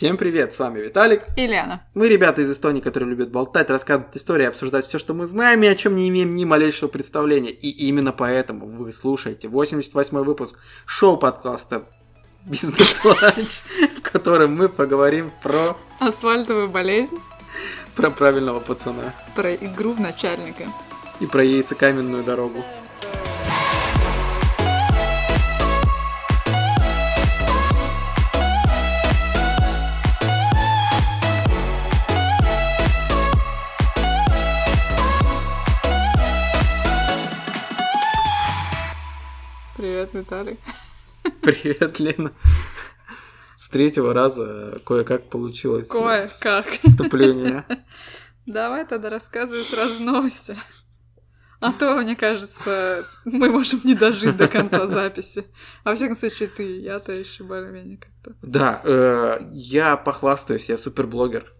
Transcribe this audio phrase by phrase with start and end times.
[0.00, 1.24] Всем привет, с вами Виталик.
[1.36, 1.82] И Лена.
[1.92, 5.66] Мы ребята из Эстонии, которые любят болтать, рассказывать истории, обсуждать все, что мы знаем и
[5.66, 7.50] о чем не имеем ни малейшего представления.
[7.50, 11.82] И именно поэтому вы слушаете 88 выпуск шоу-подкаста
[12.46, 13.60] «Бизнес-ланч»,
[13.98, 15.76] в котором мы поговорим про...
[15.98, 17.18] Асфальтовую болезнь.
[17.94, 19.12] Про правильного пацана.
[19.36, 20.64] Про игру в начальника.
[21.20, 22.64] И про яйцекаменную дорогу.
[40.10, 40.58] Привет, Виталий.
[41.42, 42.32] Привет, Лена.
[43.56, 46.64] С третьего раза кое-как получилось Кое-как.
[46.64, 47.64] вступление.
[48.46, 50.56] Давай тогда рассказывай сразу новости.
[51.60, 55.44] А то, мне кажется, мы можем не дожить до конца записи.
[55.84, 58.34] А во всяком случае, ты, я-то еще более-менее как-то.
[58.40, 61.52] Да, э, я похвастаюсь, я суперблогер.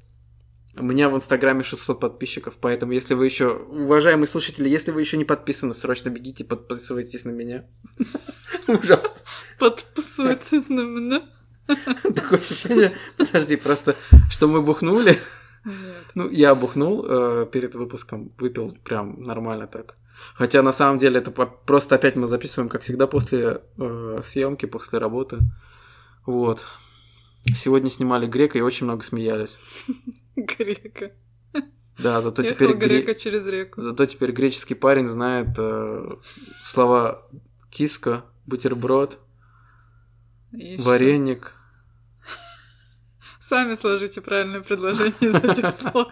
[0.76, 5.16] У меня в Инстаграме 600 подписчиков, поэтому если вы еще, уважаемые слушатели, если вы еще
[5.16, 7.64] не подписаны, срочно бегите, подписывайтесь на меня.
[8.68, 9.10] Ужасно.
[9.58, 11.22] Подписывайтесь на меня.
[11.66, 13.96] Такое ощущение, подожди, просто,
[14.30, 15.18] что мы бухнули.
[15.64, 16.04] Нет.
[16.14, 19.96] Ну, я бухнул э, перед выпуском, выпил прям нормально так.
[20.34, 24.98] Хотя на самом деле это просто опять мы записываем, как всегда, после э, съемки, после
[24.98, 25.38] работы.
[26.26, 26.64] Вот.
[27.54, 29.58] Сегодня снимали грека и очень много смеялись.
[30.44, 31.12] Грека.
[31.98, 33.82] Да, зато Ехал теперь, гре- грека через реку.
[33.82, 36.08] зато теперь греческий парень знает э,
[36.62, 37.26] слова
[37.70, 39.18] киска, бутерброд,
[40.52, 40.82] И ещё.
[40.82, 41.54] вареник.
[43.40, 46.08] Сами сложите правильное предложение из этих слов.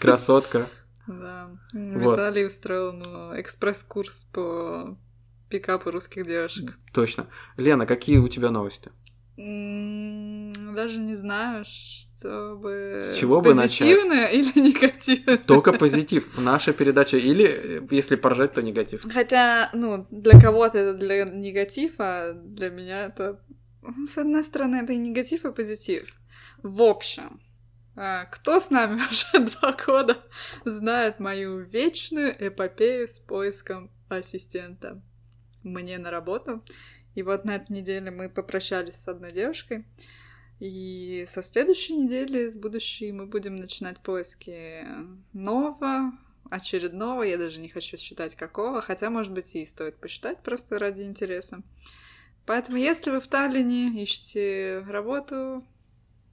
[0.00, 0.68] Красотка.
[1.06, 1.50] Да.
[1.72, 4.96] Виталий устроил ну, экспресс-курс по
[5.50, 6.76] пикапу русских девушек.
[6.92, 7.26] Точно.
[7.56, 8.90] Лена, какие у тебя новости?
[10.78, 13.00] Даже не знаю, чтобы...
[13.02, 13.80] С чего бы начать?
[13.80, 15.36] Позитивное или негативное?
[15.36, 16.38] Только позитив.
[16.38, 19.02] Наша передача или, если поржать, то негатив.
[19.12, 23.40] Хотя, ну, для кого-то это для негатива, а для меня это...
[23.82, 26.04] ну, С одной стороны, это и негатив, и позитив.
[26.62, 27.40] В общем,
[27.96, 30.18] а, кто с нами уже два года
[30.64, 35.02] знает мою вечную эпопею с поиском ассистента
[35.64, 36.62] мне на работу.
[37.16, 39.84] И вот на этой неделе мы попрощались с одной девушкой.
[40.60, 44.84] И со следующей недели, с будущей, мы будем начинать поиски
[45.32, 46.12] нового,
[46.50, 47.22] очередного.
[47.22, 51.62] Я даже не хочу считать какого, хотя, может быть, и стоит посчитать просто ради интереса.
[52.46, 55.64] Поэтому, если вы в Таллине ищете работу,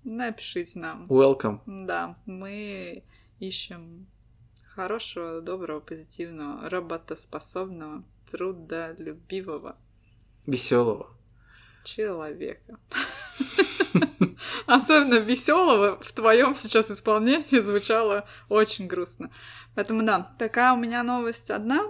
[0.03, 1.07] напишите нам.
[1.07, 1.59] Welcome.
[1.65, 3.03] Да, мы
[3.39, 4.07] ищем
[4.63, 9.77] хорошего, доброго, позитивного, работоспособного, трудолюбивого
[10.45, 11.15] Веселого.
[11.83, 12.79] человека.
[14.67, 19.29] Особенно веселого в твоем сейчас исполнении звучало очень грустно.
[19.75, 21.83] Поэтому да, такая у меня новость одна.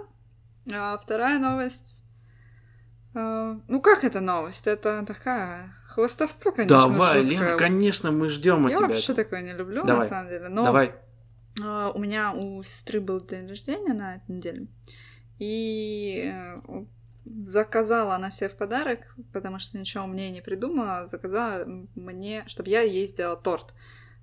[0.72, 2.02] А вторая новость...
[3.14, 4.66] э, Ну как это новость?
[4.66, 6.76] Это такая хвостовство, конечно.
[6.88, 7.38] Давай, жуткое.
[7.46, 8.88] Лена, конечно, мы ждем от Я тебя.
[8.88, 9.24] вообще этого.
[9.24, 10.08] такое не люблю, на Давай.
[10.08, 10.48] самом деле.
[10.48, 10.94] Но Давай.
[11.62, 14.66] а, у меня у сестры был день рождения на этой неделе.
[15.38, 16.60] И э,
[17.26, 19.00] заказала она себе в подарок,
[19.32, 21.64] потому что ничего мне не придумала, заказала
[21.94, 23.74] мне, чтобы я ей сделала торт.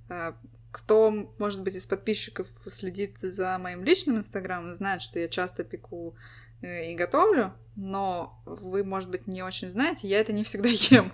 [0.09, 0.33] Э,
[0.71, 6.15] Кто, может быть, из подписчиков следит за моим личным инстаграмом, знает, что я часто пеку
[6.61, 11.11] э, и готовлю, но вы, может быть, не очень знаете, я это не всегда ем.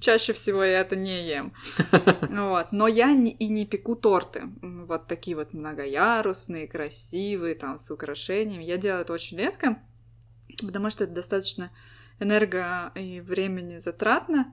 [0.00, 1.52] Чаще всего я это не ем.
[2.30, 2.72] Вот.
[2.72, 4.42] Но я не- и не пеку торты.
[4.62, 8.64] Вот такие вот многоярусные, красивые, там, с украшениями.
[8.64, 9.78] Я делаю это очень редко,
[10.66, 11.70] потому что это достаточно
[12.18, 14.52] энерго и времени затратно.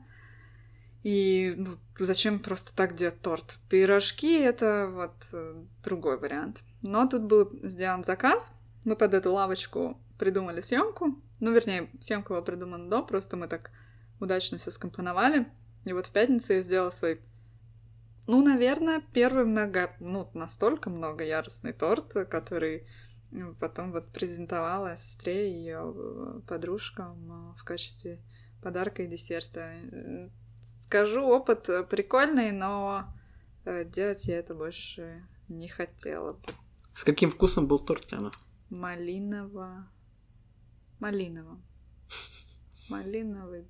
[1.03, 3.57] И ну, зачем просто так делать торт?
[3.69, 6.63] Пирожки— это вот э, другой вариант.
[6.81, 8.53] Но тут был сделан заказ.
[8.84, 11.22] Мы под эту лавочку придумали съемку.
[11.40, 13.72] Ну, вернее, съемка была придумана до, просто мы так
[14.19, 15.47] удачно все скомпоновали.
[15.85, 17.22] И вот в пятницу я сделала свой
[18.28, 22.86] ну, наверное, первый много, ну, настолько многоярусный торт, который
[23.59, 28.21] потом вот презентовала сестре и ее подружкам э, в качестве
[28.62, 29.59] подарка и десерта.
[29.59, 30.29] Э,
[30.81, 33.06] Скажу, опыт э, прикольный, но
[33.65, 36.44] э, делать я это больше не хотела бы.
[36.94, 38.31] С каким вкусом был торт, Лена?
[38.69, 39.88] Малиново...
[41.00, 41.62] Малиново.
[42.89, 43.68] Малиновый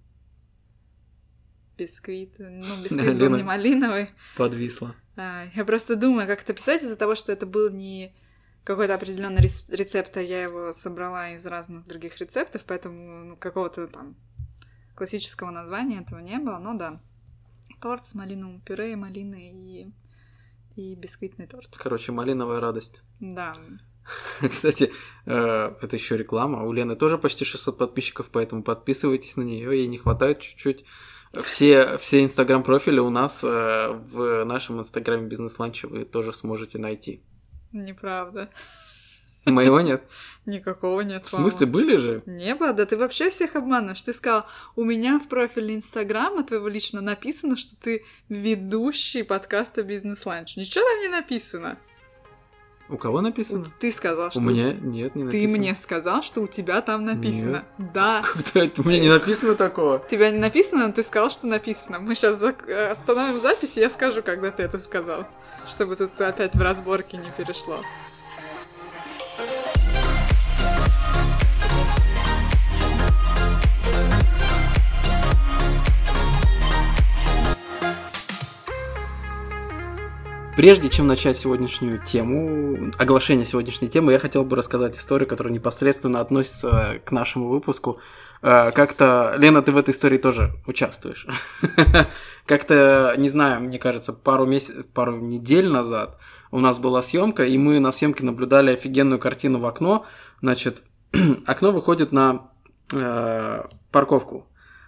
[1.77, 2.35] бисквит.
[2.39, 4.09] Ну, бисквит был не малиновый.
[4.35, 4.95] Подвисла.
[5.15, 8.15] Я просто думаю, как это писать из-за того, что это был не
[8.67, 13.87] какой-то определенный рец- рецепт, а я его собрала из разных других рецептов, поэтому ну, какого-то
[13.87, 14.17] там
[14.93, 16.99] классического названия этого не было, ну да.
[17.81, 19.91] Торт с малиновым пюре, малины и,
[20.75, 21.77] и бисквитный торт.
[21.77, 23.01] Короче, малиновая радость.
[23.21, 23.55] Да.
[24.41, 24.91] Кстати,
[25.25, 26.65] э, это еще реклама.
[26.65, 29.77] У Лены тоже почти 600 подписчиков, поэтому подписывайтесь на нее.
[29.77, 30.83] Ей не хватает чуть-чуть.
[31.41, 37.23] Все, все инстаграм-профили у нас э, в нашем инстаграме бизнес-ланче вы тоже сможете найти.
[37.71, 38.49] Неправда.
[39.45, 40.03] Моего нет?
[40.45, 41.25] Никакого нет.
[41.25, 42.21] В смысле, были же?
[42.25, 44.01] Не было, да ты вообще всех обманываешь.
[44.01, 50.25] Ты сказал, у меня в профиле Инстаграма твоего лично написано, что ты ведущий подкаста Бизнес
[50.25, 50.57] Ланч.
[50.57, 51.77] Ничего там не написано.
[52.89, 53.65] У кого написано?
[53.79, 54.39] Ты сказал, что...
[54.39, 55.31] У меня нет, не написано.
[55.31, 57.65] Ты мне сказал, что у тебя там написано.
[57.77, 57.91] Нет.
[57.93, 58.21] Да.
[58.21, 59.97] Как-то это- у меня не написано такого.
[59.97, 61.99] У тебя не написано, но ты сказал, что написано.
[61.99, 65.27] Мы сейчас остановим запись, и я скажу, когда ты это сказал.
[65.69, 67.81] Чтобы тут опять в разборке не перешло.
[80.57, 86.19] Прежде чем начать сегодняшнюю тему, оглашение сегодняшней темы, я хотел бы рассказать историю, которая непосредственно
[86.19, 87.99] относится к нашему выпуску.
[88.41, 91.27] Э, Как-то, Лена, ты в этой истории тоже участвуешь.
[92.45, 96.17] Как-то, не знаю, мне кажется, пару месяцев, пару недель назад
[96.51, 100.05] у нас была съемка, и мы на съемке наблюдали офигенную картину в окно.
[100.41, 100.83] Значит,
[101.45, 102.51] окно выходит на
[102.93, 104.47] э, парковку.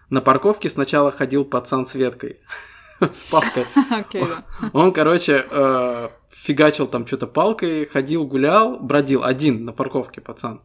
[0.10, 2.40] На парковке сначала ходил пацан с веткой,
[3.00, 3.66] с палкой.
[3.92, 4.70] Окей, да.
[4.74, 10.62] Он, короче, э, фигачил там что-то палкой, ходил, гулял, бродил один на парковке, пацан.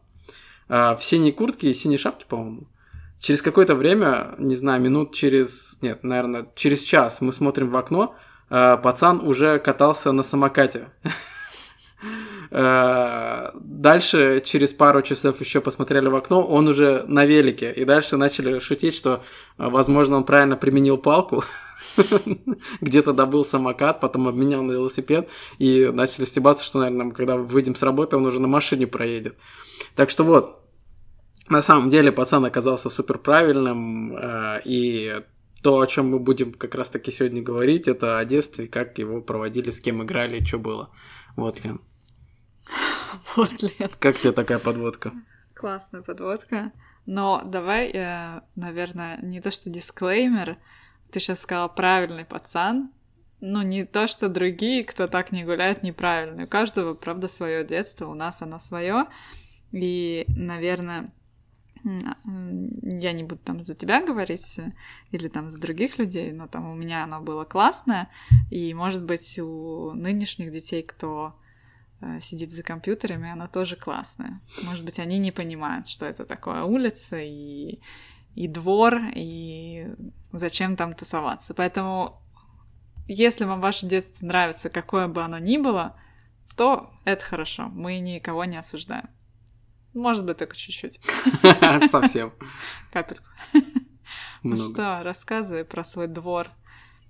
[0.69, 2.67] Э, в синей куртке и синей шапке, по-моему.
[3.25, 5.79] Через какое-то время, не знаю, минут через...
[5.81, 8.13] Нет, наверное, через час мы смотрим в окно,
[8.51, 10.89] э, пацан уже катался на самокате.
[12.51, 17.71] Э, Дальше, через пару часов еще посмотрели в окно, он уже на велике.
[17.71, 19.23] И дальше начали шутить, что,
[19.57, 21.43] э, возможно, он правильно применил палку,
[22.81, 25.27] где-то добыл самокат, потом обменял на велосипед,
[25.57, 29.35] и начали стебаться, что, наверное, когда выйдем с работы, он уже на машине проедет.
[29.95, 30.64] Так что вот,
[31.49, 35.23] на самом деле пацан оказался супер правильным, э, и
[35.61, 39.71] то, о чем мы будем как раз-таки сегодня говорить, это о детстве, как его проводили,
[39.71, 40.89] с кем играли, что было.
[41.35, 41.81] Вот, Лен.
[43.35, 43.89] Вот, Лен.
[43.99, 45.13] Как тебе такая подводка?
[45.53, 46.71] Классная подводка.
[47.05, 50.57] Но давай, э, наверное, не то что дисклеймер,
[51.11, 52.91] ты сейчас сказала правильный пацан,
[53.41, 56.45] ну не то, что другие, кто так не гуляет, неправильный.
[56.45, 59.05] У каждого, правда, свое детство, у нас оно свое.
[59.71, 61.11] И, наверное,
[61.85, 64.71] я не буду там за тебя говорить э,
[65.11, 68.09] или там за других людей, но там у меня оно было классное,
[68.49, 71.35] и, может быть, у нынешних детей, кто
[72.01, 74.39] э, сидит за компьютерами, оно тоже классное.
[74.63, 77.79] Может быть, они не понимают, что это такое улица и,
[78.33, 79.87] и двор, и
[80.31, 81.53] зачем там тусоваться.
[81.53, 82.19] Поэтому,
[83.07, 85.95] если вам ваше детство нравится, какое бы оно ни было,
[86.57, 87.69] то это хорошо.
[87.69, 89.09] Мы никого не осуждаем.
[89.95, 90.99] Может быть, только чуть-чуть.
[91.89, 92.33] Совсем.
[92.91, 93.23] Капельку.
[94.43, 96.49] Ну что, рассказывай про свой двор.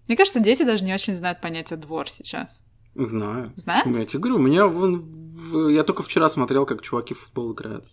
[0.07, 2.61] Мне кажется, дети даже не очень знают понятие двор сейчас.
[2.93, 3.47] Знаю.
[3.55, 3.97] Почему?
[3.97, 5.69] Я тебе говорю, у меня вон...
[5.69, 7.85] Я только вчера смотрел, как чуваки в футбол играют.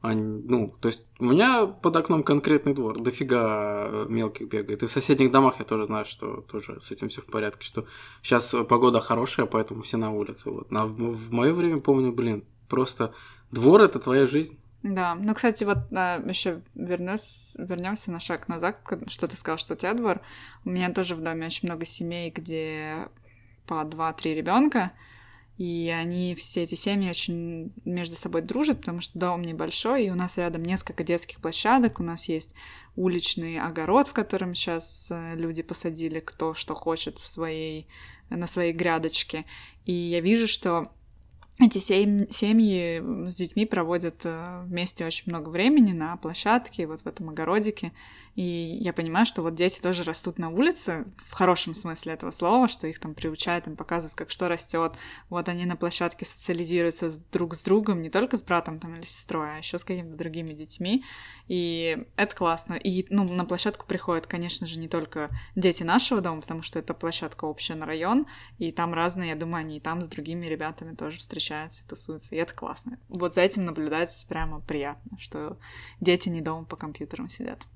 [0.00, 4.82] Они, ну, то есть у меня под окном конкретный двор, дофига мелких бегает.
[4.82, 7.86] И в соседних домах я тоже знаю, что тоже с этим все в порядке, что
[8.22, 10.50] сейчас погода хорошая, поэтому все на улице.
[10.50, 10.68] Вот.
[10.70, 13.14] А в, в мое время, помню, блин, просто
[13.50, 14.58] двор это твоя жизнь.
[14.82, 19.94] Да, ну, кстати, вот еще вернемся на шаг назад, что ты сказал, что у тебя
[19.94, 20.20] двор.
[20.66, 23.08] У меня тоже в доме очень много семей, где
[23.66, 24.92] по 2-3 ребенка,
[25.56, 30.16] и они, все эти семьи очень между собой дружат, потому что дом небольшой, и у
[30.16, 32.54] нас рядом несколько детских площадок, у нас есть
[32.96, 37.88] уличный огород, в котором сейчас люди посадили кто что хочет в своей,
[38.28, 39.46] на своей грядочке.
[39.86, 40.92] И я вижу, что
[41.60, 47.06] эти сем- семьи с детьми проводят э, вместе очень много времени на площадке, вот в
[47.06, 47.92] этом огородике.
[48.34, 52.68] И я понимаю, что вот дети тоже растут на улице, в хорошем смысле этого слова,
[52.68, 54.94] что их там приучают, им показывают, как что растет.
[55.28, 59.54] Вот они на площадке социализируются друг с другом, не только с братом там или сестрой,
[59.54, 61.04] а еще с какими-то другими детьми.
[61.46, 62.74] И это классно.
[62.74, 66.94] И ну, на площадку приходят, конечно же, не только дети нашего дома, потому что это
[66.94, 68.26] площадка общая на район,
[68.58, 72.38] и там разные, я думаю, они и там с другими ребятами тоже встречаются, тусуются, и
[72.38, 72.98] это классно.
[73.08, 75.58] Вот за этим наблюдать прямо приятно, что
[76.00, 77.66] дети не дома по компьютерам сидят.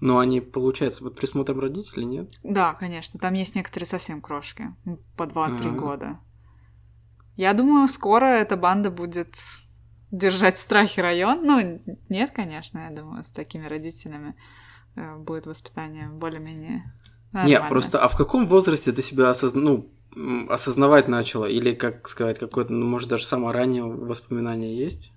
[0.00, 2.30] Но они, получается, под присмотром родителей, нет?
[2.42, 5.70] Да, конечно, там есть некоторые совсем крошки, ну, по 2-3 Ага.
[5.70, 6.18] года.
[7.36, 9.34] Я думаю, скоро эта банда будет
[10.10, 11.44] держать в страхе район.
[11.44, 14.34] Ну, нет, конечно, я думаю, с такими родителями
[14.94, 16.92] э, будет воспитание более-менее
[17.32, 17.68] Не, Нормально.
[17.68, 19.60] просто, а в каком возрасте ты себя осозна...
[19.60, 19.90] ну,
[20.48, 21.44] осознавать начала?
[21.46, 25.12] Или, как сказать, какое-то, ну, может, даже самое раннее воспоминание есть?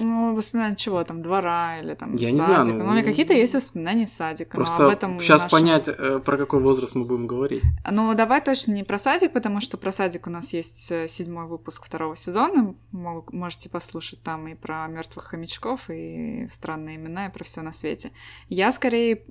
[0.00, 2.64] Ну, воспоминания чего там, двора или там Я не садика.
[2.64, 4.56] знаю, ну, Ну, у меня какие-то есть воспоминания из садика.
[4.56, 7.62] но Просто об этом сейчас нашем- понять, э, про какой возраст мы будем говорить.
[7.90, 11.46] Ну, давай точно не про садик, потому что про садик у нас есть э, седьмой
[11.46, 12.74] выпуск второго сезона.
[12.92, 17.72] Мо- Можете послушать там и про мертвых хомячков, и странные имена, и про все на
[17.72, 18.12] свете.
[18.48, 19.22] Я скорее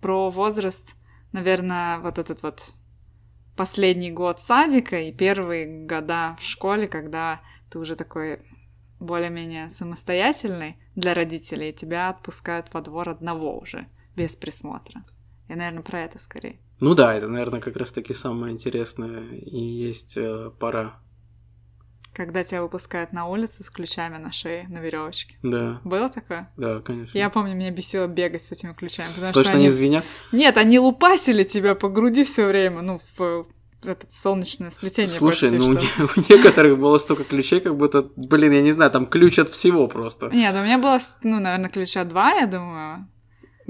[0.00, 0.94] про возраст,
[1.32, 2.72] наверное, вот этот вот
[3.56, 7.40] последний год садика и первые года в школе, когда
[7.70, 8.40] ты уже такой
[9.00, 13.86] более-менее самостоятельный для родителей, тебя отпускают во двор одного уже,
[14.16, 15.04] без присмотра.
[15.48, 16.60] Я, наверное, про это скорее.
[16.80, 21.00] Ну да, это, наверное, как раз-таки самое интересное и есть э, пора.
[22.12, 25.36] Когда тебя выпускают на улицу с ключами на шее, на веревочке.
[25.42, 26.52] Да, Было такое?
[26.56, 27.16] да, конечно.
[27.16, 30.04] Я помню, меня бесило бегать с этими ключами, потому, Потому что они звенят.
[30.32, 33.46] Нет, они лупасили тебя по груди все время, ну, в,
[33.82, 35.08] в это солнечное сплетение.
[35.08, 36.20] Слушай, почти ну у, что.
[36.20, 39.86] у некоторых было столько ключей, как будто, блин, я не знаю, там ключ от всего
[39.88, 40.30] просто.
[40.30, 43.08] Нет, у меня было, ну, наверное, ключа два, я думаю.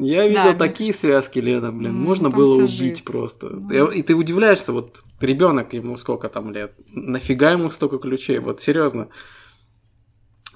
[0.00, 3.48] Я видел Да, такие связки, Лена, блин, ну, можно было вся убить просто.
[3.50, 3.88] Ну.
[3.88, 9.08] И ты удивляешься, вот ребенок ему сколько там лет, нафига ему столько ключей, вот серьезно.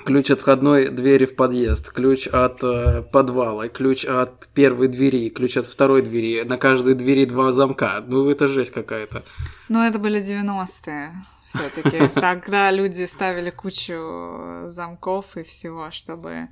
[0.04, 5.56] Ключ от входной двери в подъезд, ключ от э, подвала, ключ от первой двери, ключ
[5.56, 8.02] от второй двери, на каждой двери два замка.
[8.06, 9.22] Ну, это жесть какая-то.
[9.68, 11.12] Но это были 90-е
[11.52, 16.48] все таки Тогда люди ставили кучу замков и всего, чтобы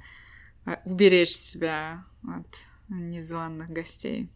[0.66, 2.46] э, уберечь себя от
[2.88, 4.30] незваных гостей.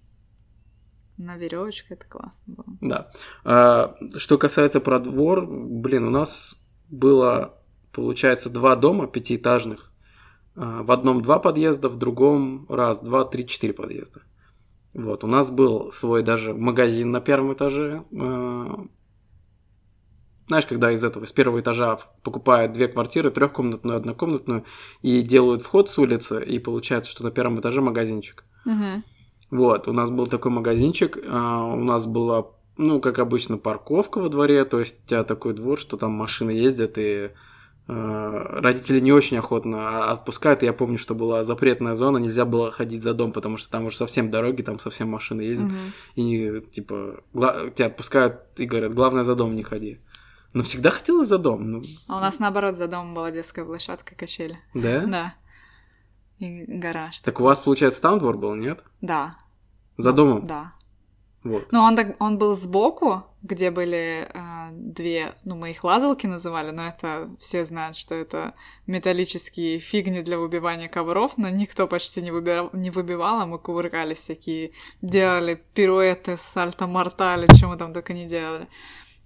[1.16, 2.76] На веревочке это классно было.
[2.80, 3.11] Да.
[3.44, 7.62] А, что касается про двор, блин, у нас было,
[7.95, 9.93] получается, два дома пятиэтажных.
[10.57, 14.23] А, в одном два подъезда, в другом раз, два, три, четыре подъезда.
[14.93, 18.05] Вот, у нас был свой даже магазин на первом этаже.
[18.21, 18.85] А,
[20.47, 24.65] Знаешь, когда из этого, с первого этажа покупают две квартиры, трехкомнатную, однокомнатную,
[25.03, 28.45] и делают вход с улицы, и получается, что на первом этаже магазинчик.
[28.65, 29.03] Мгм.
[29.51, 34.29] Вот, у нас был такой магазинчик, а, у нас была, ну, как обычно, парковка во
[34.29, 37.31] дворе, то есть у тебя такой двор, что там машины ездят, и
[37.87, 40.62] родители не очень охотно отпускают.
[40.62, 43.85] И я помню, что была запретная зона, нельзя было ходить за дом, потому что там
[43.87, 45.79] уже совсем дороги, там совсем машины ездят, Мгм.
[46.17, 50.00] и, типа, гла- тебя отпускают и говорят, главное, за дом не ходи.
[50.55, 54.14] Но всегда хотелось за дом, ну, А у нас наоборот за домом была детская площадка,
[54.14, 54.59] качели.
[54.73, 55.00] да?
[55.07, 55.35] Да.
[56.38, 57.19] И гараж.
[57.21, 58.83] Так у вас, получается, там двор был, нет?
[59.00, 59.37] Да.
[59.97, 60.47] За домом?
[60.47, 60.73] Да.
[61.43, 61.71] Вот.
[61.73, 66.71] Но он, так, он был сбоку, где были э, две, ну, мы их лазалки называли,
[66.71, 68.55] но это все знают, что это
[68.87, 74.19] металлические фигни для выбивания ковров, но никто почти не, выбирал, не выбивал, а мы кувыркались
[74.19, 74.73] всякие,
[75.03, 78.67] делали пируэты, сальто-мортали, что мы там только не делали.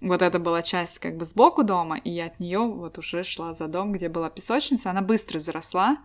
[0.01, 3.53] Вот это была часть как бы сбоку дома, и я от нее вот уже шла
[3.53, 4.89] за дом, где была песочница.
[4.89, 5.97] Она быстро заросла,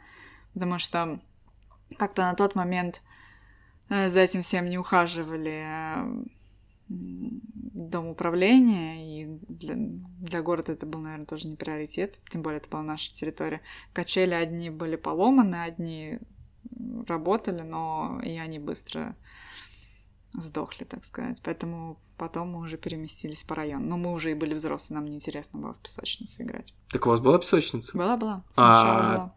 [0.53, 1.19] потому что
[1.99, 3.03] как-то на тот момент
[3.89, 6.25] э, за этим всем не ухаживали э,
[6.95, 12.71] дом управления, и для, для города это был, наверное, тоже не приоритет, тем более это
[12.71, 13.61] была наша территория.
[13.93, 16.19] Качели одни были поломаны, одни
[17.07, 19.17] работали, но и они быстро
[20.33, 21.39] сдохли, так сказать.
[21.43, 23.87] Поэтому потом мы уже переместились по району.
[23.87, 26.75] Но мы уже и были взрослые, нам неинтересно было в песочнице играть.
[26.91, 27.97] Так у вас была песочница?
[27.97, 28.43] Была-была.
[28.57, 29.35] А, была.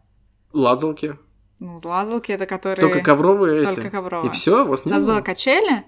[0.52, 1.16] Лазалки?
[1.60, 2.80] Ну, лазалки это которые...
[2.80, 3.74] Только ковровые эти?
[3.74, 4.30] Только ковровые.
[4.30, 5.20] И все, у вас У не нас было?
[5.20, 5.84] качели,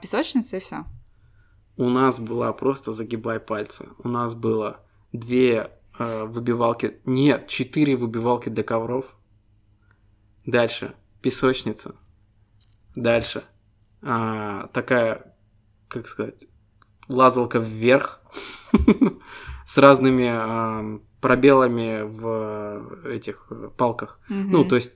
[0.00, 0.84] песочница и все.
[1.76, 3.88] У нас была просто загибай пальцы.
[3.98, 4.80] У нас было
[5.12, 9.16] две э, выбивалки, нет, четыре выбивалки для ковров.
[10.46, 11.96] Дальше песочница.
[12.94, 13.44] Дальше
[14.02, 15.34] а, такая,
[15.88, 16.46] как сказать,
[17.08, 18.20] лазалка вверх
[19.66, 24.20] с разными а, пробелами в этих э, палках.
[24.28, 24.94] Ну, то есть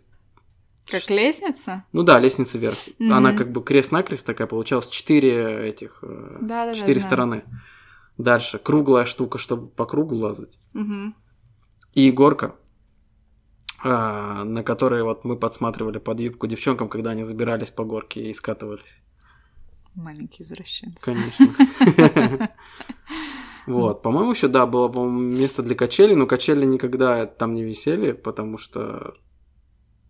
[0.91, 1.85] Как лестница?
[1.93, 2.77] Ну да, лестница вверх.
[2.99, 3.13] Мгм.
[3.13, 4.89] Она как бы крест-накрест такая получалась.
[4.89, 5.99] Четыре этих...
[6.03, 7.09] э, Да-да-да, Четыре знаю.
[7.09, 7.45] стороны.
[8.17, 8.59] Дальше.
[8.59, 10.59] Круглая штука, чтобы по кругу лазать.
[10.73, 11.15] Мгм.
[11.95, 12.57] И горка,
[13.85, 18.35] а, на которой вот мы подсматривали под юбку девчонкам, когда они забирались по горке и
[18.35, 18.99] скатывались.
[19.95, 20.99] Маленький извращенец.
[21.01, 21.49] Конечно.
[23.67, 28.13] Вот, по-моему, еще, да, было, по-моему, место для качелей, но качели никогда там не висели,
[28.13, 29.15] потому что...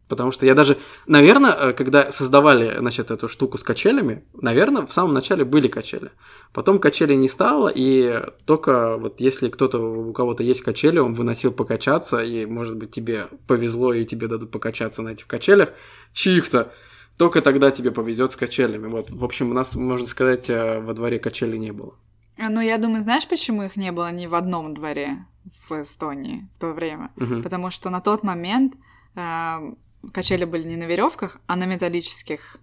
[0.08, 4.92] Потому что я даже, наверное, э, когда создавали, значит, эту штуку с качелями, наверное, в
[4.92, 6.10] самом начале были качели.
[6.52, 11.52] Потом качелей не стало, и только вот если кто-то, у кого-то есть качели, он выносил
[11.52, 15.70] покачаться, и, может быть, тебе повезло, и тебе дадут покачаться на этих качелях
[16.12, 16.72] чьих-то,
[17.18, 18.86] только тогда тебе повезет с качелями.
[18.86, 21.94] Вот, в общем, у нас, можно сказать, э, во дворе качели не было.
[22.38, 25.26] А, Ну, я думаю, знаешь, почему их не было ни в одном дворе
[25.68, 27.10] в Эстонии в то время?
[27.16, 27.42] Мгм.
[27.42, 28.74] Потому что на тот момент
[29.16, 29.74] э,
[30.12, 32.56] качели были не на веревках, а на металлических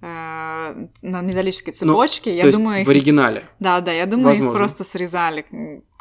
[0.00, 2.36] э, на металлической цепочке.
[2.36, 2.86] я Ну, То есть думаю, их...
[2.86, 3.48] в оригинале.
[3.60, 4.58] Да, да, я думаю, их Возможно.
[4.58, 5.44] просто срезали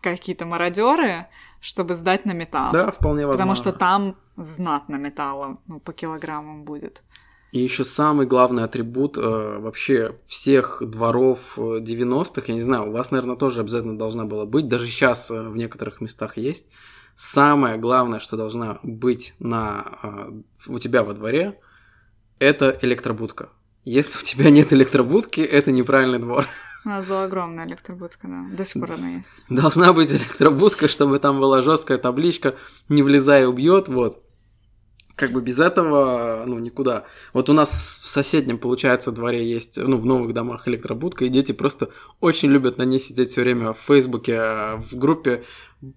[0.01, 1.27] какие-то мародеры,
[1.59, 2.71] чтобы сдать на металл.
[2.71, 3.37] Да, вполне возможно.
[3.37, 7.03] Потому что там знатно металла, ну, по килограммам будет.
[7.51, 9.21] И еще самый главный атрибут э,
[9.59, 14.45] вообще всех дворов э, 90-х, я не знаю, у вас, наверное, тоже обязательно должна была
[14.45, 16.67] быть, даже сейчас э, в некоторых местах есть.
[17.17, 20.31] Самое главное, что должна быть на, э,
[20.67, 21.59] у тебя во дворе,
[22.37, 23.49] это электробудка.
[23.83, 26.45] Если у тебя нет электробудки, это неправильный двор.
[26.85, 28.45] У нас была огромная электробудка, да.
[28.55, 29.43] До сих пор она есть.
[29.49, 32.53] Должна быть электробудка, чтобы там была жесткая табличка,
[32.87, 34.23] не влезая убьет, вот.
[35.15, 37.05] Как бы без этого, ну, никуда.
[37.33, 41.51] Вот у нас в соседнем, получается, дворе есть, ну, в новых домах электробудка, и дети
[41.51, 45.43] просто очень любят на ней сидеть все время в Фейсбуке, э, в группе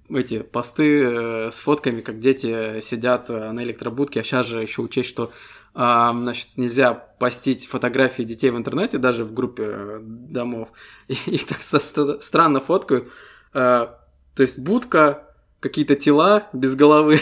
[0.09, 4.83] эти посты э, с фотками, как дети сидят э, на электробудке, а сейчас же еще
[4.83, 5.31] учесть, что
[5.73, 10.69] значит, нельзя постить фотографии детей в интернете, даже в группе э, домов.
[11.09, 13.09] И так со- ст- странно фоткают.
[13.53, 13.99] То
[14.37, 15.29] есть будка,
[15.61, 17.21] какие-то тела без головы.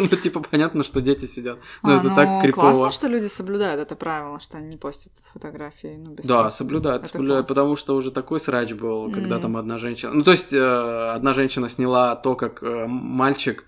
[0.00, 1.58] Ну, типа, понятно, что дети сидят.
[1.82, 2.62] Но А, это ну, так крипово.
[2.72, 7.02] классно, что люди соблюдают это правило, что они не постят фотографии, ну, без Да, соблюдают,
[7.04, 7.56] Это соблюдают, класс.
[7.56, 10.12] потому что уже такой срач был, когда там одна женщина...
[10.12, 10.58] Ну, то есть, э,
[11.14, 13.64] одна женщина сняла то, как э, мальчик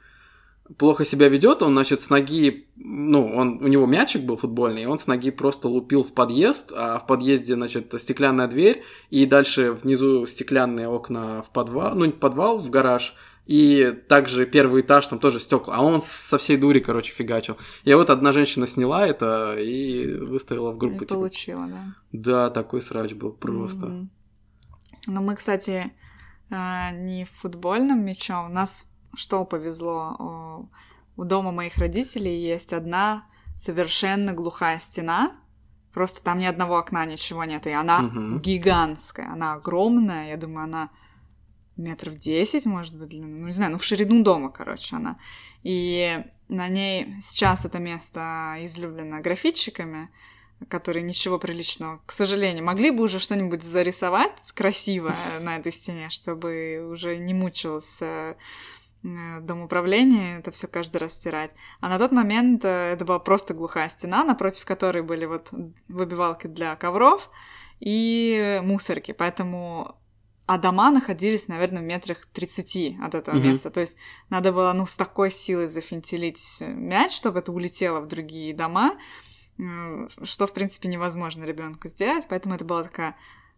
[0.76, 4.86] плохо себя ведет, он, значит, с ноги, ну, он, у него мячик был футбольный, и
[4.86, 9.72] он с ноги просто лупил в подъезд, а в подъезде, значит, стеклянная дверь, и дальше
[9.72, 13.14] внизу стеклянные окна в подвал, ну, не подвал, в гараж,
[13.48, 17.56] и также первый этаж, там тоже стекла, а он со всей дури, короче, фигачил.
[17.84, 20.98] И вот одна женщина сняла это и выставила в И группу.
[21.00, 21.84] типа, получила, да.
[22.12, 23.86] да, такой срач был просто.
[23.86, 24.10] Мгм.
[25.06, 25.90] Ну, мы, кстати,
[26.50, 28.50] а, не футбольным мячом.
[28.50, 28.84] У нас
[29.16, 30.68] что повезло?
[31.16, 33.24] У дома моих родителей есть одна
[33.56, 35.32] совершенно глухая стена.
[35.94, 37.66] Просто там ни одного окна, ничего нет.
[37.66, 38.40] И она Мгм.
[38.40, 40.28] гигантская, она огромная.
[40.28, 40.90] Я думаю, она
[41.78, 43.26] метров 10, может быть, длина.
[43.26, 45.18] Ну, не знаю, ну, в ширину дома, короче, она.
[45.62, 50.10] И на ней сейчас это место излюблено графитчиками,
[50.68, 56.88] которые ничего приличного, к сожалению, могли бы уже что-нибудь зарисовать красиво на этой стене, чтобы
[56.90, 58.34] уже не мучилось э,
[59.04, 61.52] э, дом управления это все каждый раз стирать.
[61.80, 65.50] А на тот момент э, это была просто глухая стена, напротив которой были вот
[65.86, 67.30] выбивалки для ковров
[67.78, 69.12] и мусорки.
[69.12, 69.94] Поэтому
[70.48, 73.50] а дома находились, наверное, в метрах 30 от этого Мгм.
[73.50, 73.70] места.
[73.70, 73.96] То есть
[74.30, 78.96] надо было, ну, с такой силой зафинтилить мяч, чтобы это улетело в другие дома,
[79.58, 82.26] м, что, в принципе, невозможно ребенку сделать.
[82.28, 83.14] Поэтому это была такая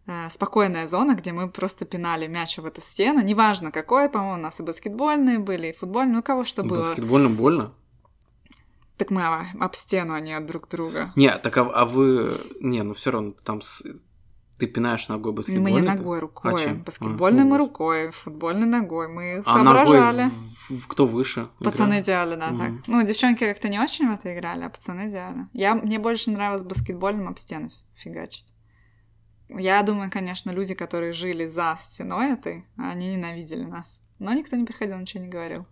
[0.07, 3.21] э, спокойная зона, где мы просто пинали мяч в эту стену.
[3.21, 6.79] Неважно какой, по-моему, у нас и баскетбольные были, и футбольные, у кого что было.
[6.79, 7.71] Баскетбольным больно?
[8.97, 11.13] Так мы об стену, а не от друг друга.
[11.15, 12.31] Не, так а, а вы...
[12.59, 13.83] Не, ну все равно там с-
[14.61, 15.81] ты пинаешь ногой Мы баскетбольный.
[15.81, 16.53] не ногой, рукой.
[16.53, 16.83] А чем?
[16.83, 19.07] Баскетбольной А, мы ну, рукой, футбольной ногой.
[19.07, 20.29] Мы А ногой соображали.
[20.69, 21.49] в- в- кто выше?
[21.59, 22.05] Пацаны играет?
[22.05, 22.69] делали, да, так.
[22.69, 22.83] Мгм.
[22.87, 25.47] Ну, девчонки как-то не очень в это играли, а пацаны делали.
[25.53, 28.45] Я, мне больше нравилось баскетбольным об стену фигачить.
[29.49, 33.99] Я думаю, конечно, люди, которые жили за стеной этой, они ненавидели нас.
[34.19, 35.65] Но никто не приходил, ничего не говорил.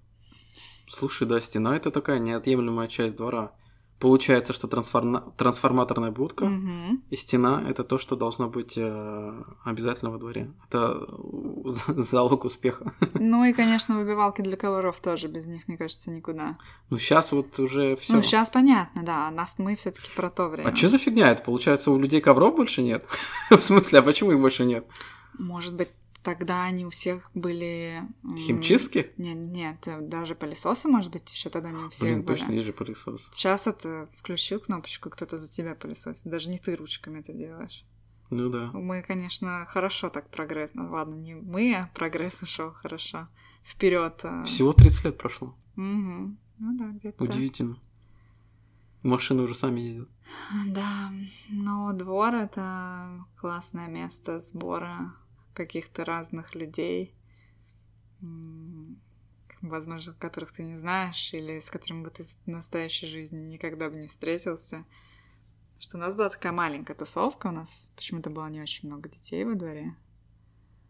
[0.90, 3.52] Слушай, да, стена это такая неотъемлемая часть двора.
[4.00, 7.04] Получается, что трансформа- трансформаторная будка Мгм.
[7.10, 10.54] и стена это то, что должно быть э, обязательно во дворе.
[10.70, 12.94] Это э, за- залог успеха.
[13.14, 16.58] Ну и, конечно, выбивалки для ковров тоже, без них, мне кажется, никуда.
[16.90, 18.14] Ну сейчас вот уже все.
[18.14, 20.70] Ну, сейчас понятно, да, мы все таки про то время.
[20.70, 21.44] А что за фигня это?
[21.44, 23.06] Получается, у людей ковров больше нет?
[23.50, 24.86] В смысле, а почему их больше нет?
[25.38, 25.90] Может быть,
[26.24, 28.04] тогда они у всех были...
[28.38, 29.12] Химчистки?
[29.18, 32.38] Не, нет, э, даже пылесосы, может быть, еще тогда не у всех Блин, были.
[32.38, 33.30] точно, есть же пылесос.
[33.32, 36.24] Сейчас это включил кнопочку, кто-то за тебя пылесосит.
[36.26, 37.86] Даже не ты ручками это делаешь.
[38.30, 38.70] Ну да.
[38.74, 40.72] Мы, конечно, хорошо так прогресс.
[40.74, 43.28] Ну ладно, не мы, а прогресс ушел хорошо.
[43.64, 44.24] Вперед.
[44.46, 45.56] Всего 30 лет прошло.
[45.76, 47.24] Ну да, где-то.
[47.24, 47.78] Удивительно.
[49.02, 50.10] Машины уже сами ездят.
[50.68, 51.12] Да,
[51.50, 55.14] но двор это классное место сбора
[55.60, 57.14] каких-то разных людей,
[59.62, 63.98] возможно, которых ты не знаешь, или с которыми бы ты в настоящей жизни никогда бы
[63.98, 64.86] не встретился.
[65.78, 69.44] Что у нас была такая маленькая тусовка, у нас почему-то было не очень много детей
[69.44, 69.96] во дворе.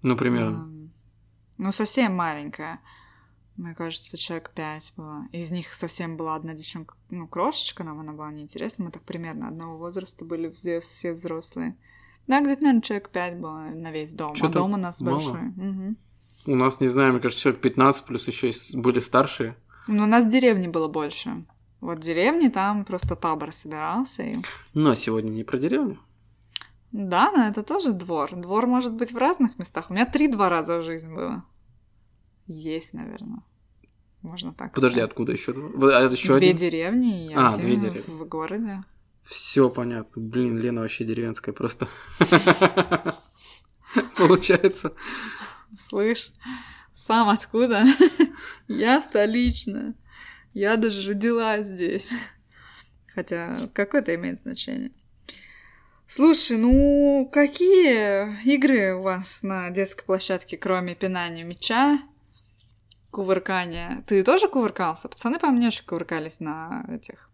[0.04, 0.92] Ну, примерно.
[1.58, 2.80] Ну, совсем маленькая.
[3.58, 5.28] мне кажется, человек пять было.
[5.32, 8.86] Из них совсем была одна девчонка, ну, крошечка, нам она была неинтересна.
[8.86, 11.76] Мы так примерно одного возраста были все, все взрослые.
[12.30, 14.36] Да, где-то, наверное, человек пять было на весь дом.
[14.36, 15.16] Чё-то а дом у нас мало.
[15.16, 15.42] большой.
[15.42, 15.98] Мгм.
[16.46, 19.56] У нас, не знаю, мне кажется, человек 15, плюс еще были старшие.
[19.88, 21.44] Ну, у нас в деревне было больше.
[21.82, 24.24] Вот в деревне там просто табор собирался.
[24.24, 24.36] И...
[24.76, 25.98] Но сегодня не про деревню.
[26.92, 28.36] Да, но это тоже двор.
[28.36, 29.90] Двор может быть в разных местах.
[29.90, 31.44] У меня три двора за жизнь было.
[32.48, 33.42] Есть, наверное.
[34.22, 35.10] Можно так Подожди, сказать.
[35.12, 35.98] откуда еще два?
[35.98, 36.58] А еще Две один?
[36.58, 38.14] деревни и А, один две деревни.
[38.14, 38.84] в городе.
[39.30, 40.20] Все понятно.
[40.20, 41.88] Блин, Лена вообще деревенская просто.
[44.18, 44.94] Получается.
[45.78, 46.32] Слышь,
[46.96, 47.86] сам откуда?
[48.68, 49.94] Я столичная.
[50.54, 52.10] Я даже родилась здесь.
[53.14, 54.92] Хотя какое это имеет значение?
[56.08, 62.00] Слушай, ну какие игры у вас на детской площадке, кроме пинания мяча,
[63.12, 64.04] кувыркания?
[64.08, 65.08] Ты тоже кувыркался?
[65.08, 67.29] Пацаны, по мне, очень кувыркались на этих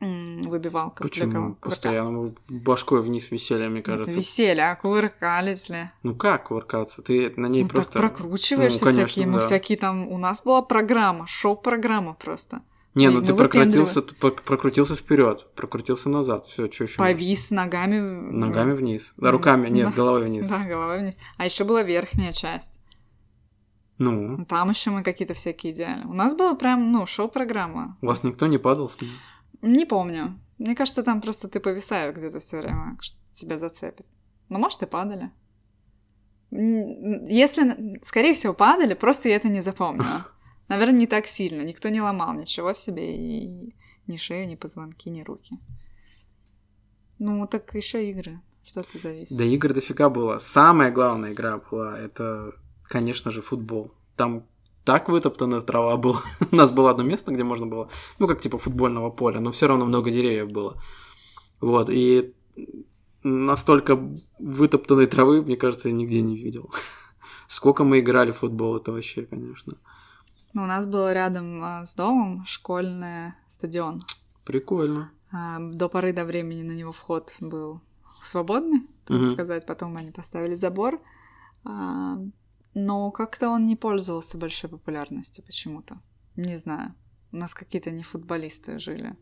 [0.00, 1.54] кого- Почему?
[1.54, 4.18] Постоянно мы башкой вниз висели, мне Это кажется.
[4.18, 5.90] веселье, а кувыркались ли?
[6.02, 7.02] Ну как кувыркаться?
[7.02, 7.92] Ты на ней Ну, просто...
[8.00, 9.46] так прокручиваешься Ну, конечно, всякие, мы да.
[9.46, 10.08] всякие там...
[10.08, 12.62] У нас была программа, шоу-программа просто.
[12.94, 16.46] Не, ну мы ты прокрутился, ты прокрутился вперед, прокрутился назад.
[16.46, 16.96] Все, что еще?
[16.98, 18.00] Повис ногами...
[18.00, 19.12] Ногами вниз.
[19.16, 20.48] Да, руками, нет, головой вниз.
[20.48, 21.16] Да, головой вниз.
[21.36, 22.80] А еще была верхняя часть.
[23.98, 26.04] Ну, Там еще мы какие-то всякие делали.
[26.06, 27.98] У нас было прям, ну, шоу-программа.
[28.00, 29.10] у вас никто не падал с ним?
[29.62, 30.38] Не помню.
[30.58, 34.06] Мне кажется, там просто ты повисаешь где-то все время, что тебя зацепит.
[34.48, 35.30] Ну, может, и падали.
[36.50, 40.26] Если, скорее всего, падали, просто я это не запомнила.
[40.68, 41.62] Наверное, не так сильно.
[41.62, 43.74] Никто не ломал ничего себе, и
[44.06, 45.58] ни шею, ни позвонки, ни руки.
[47.18, 48.40] Ну, так еще игры.
[48.64, 49.36] Что ты зависит?
[49.36, 50.38] Да игр дофига было.
[50.38, 53.94] Самая главная игра была, это, конечно же, футбол.
[54.16, 54.46] Там
[54.84, 56.20] так вытоптана трава была.
[56.52, 57.88] У нас было одно место, где можно было,
[58.18, 60.80] ну, как типа футбольного поля, но все равно много деревьев было.
[61.60, 62.34] Вот, и
[63.22, 63.98] настолько
[64.38, 66.70] вытоптанной травы, мне кажется, я нигде не видел.
[67.48, 69.74] Сколько мы играли в футбол, это вообще, конечно.
[70.52, 74.02] Ну, у нас был рядом а, с домом школьный стадион.
[74.44, 75.10] Прикольно.
[75.32, 77.80] А, До поры до времени на него вход был
[78.22, 79.30] свободный, так Мгм.
[79.32, 79.66] сказать.
[79.66, 81.00] Потом они поставили забор.
[82.74, 86.00] Но как-то он не пользовался большой популярностью почему-то.
[86.36, 86.94] Не знаю.
[87.32, 89.16] У нас какие-то не футболисты жили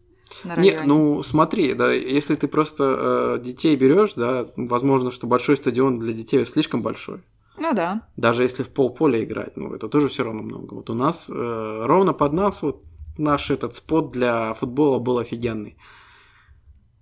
[0.44, 0.86] на Не, районе.
[0.86, 6.12] ну смотри, да, если ты просто э, детей берешь, да, возможно, что большой стадион для
[6.12, 7.22] детей слишком большой.
[7.56, 8.06] Ну да.
[8.16, 10.74] Даже если в полполя играть, ну это тоже все равно много.
[10.74, 12.82] Вот у нас э, ровно под нас вот
[13.16, 15.76] наш этот спот для футбола был офигенный.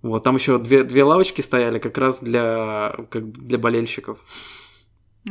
[0.01, 4.19] Вот там еще две, две лавочки стояли как раз для как для болельщиков.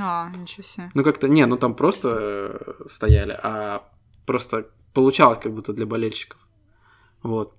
[0.01, 0.91] А, ничего себе.
[0.95, 3.83] Ну как-то не, ну там просто э, стояли, а
[4.27, 6.39] просто получалось как будто для болельщиков.
[7.23, 7.55] Вот.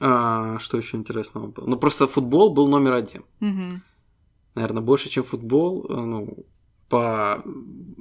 [0.00, 1.66] А, что еще интересного было?
[1.66, 3.24] Ну просто футбол был номер один.
[3.40, 3.82] Мгм.
[4.54, 6.46] наверное, больше, чем футбол, э, ну,
[6.88, 7.42] по,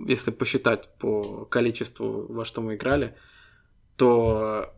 [0.08, 3.16] если посчитать по количеству, во что мы играли,
[3.96, 4.74] то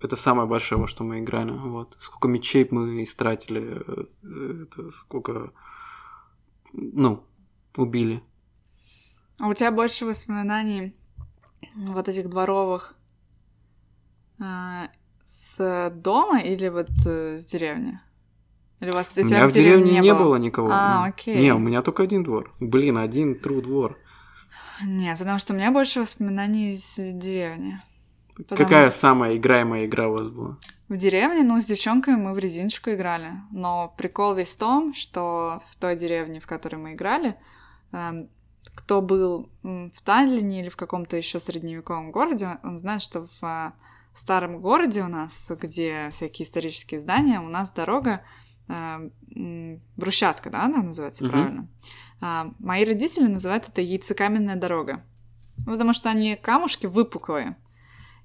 [0.00, 1.52] это самое большое, во что мы играли.
[1.52, 1.96] Вот.
[1.98, 3.82] Сколько мячей мы истратили,
[4.22, 5.52] э, это сколько,
[6.72, 7.24] ну,
[7.76, 8.22] убили.
[9.38, 10.94] А у тебя больше воспоминаний
[11.74, 12.94] вот этих дворовых
[14.40, 14.88] а,
[15.24, 17.98] с дома или вот э, с деревни?
[18.80, 20.68] Или у вас у меня в деревне не было никого.
[20.72, 21.36] А, окей.
[21.40, 22.52] Не, у меня только один двор.
[22.60, 23.96] Блин, один тру двор.
[24.84, 27.80] Нет, потому что у меня больше воспоминаний из деревни.
[28.36, 30.58] Потому- Какая самая играемая игра у вас была?
[30.88, 33.30] В деревне, ну, с девчонками мы в резиночку играли.
[33.52, 37.36] Но прикол весь в том, что в той деревне, в которой мы играли,
[38.74, 43.72] кто был в Таллине или в каком-то еще средневековом городе, он знает, что в э,
[44.14, 48.22] старом городе у нас, где всякие исторические здания, у нас дорога
[48.68, 49.10] э,
[49.96, 51.32] брусчатка, да, она называется Мгм.
[51.32, 51.68] правильно.
[52.20, 55.04] А, мои родители называют это яйцекаменная дорога.
[55.66, 57.56] Потому что они камушки выпуклые.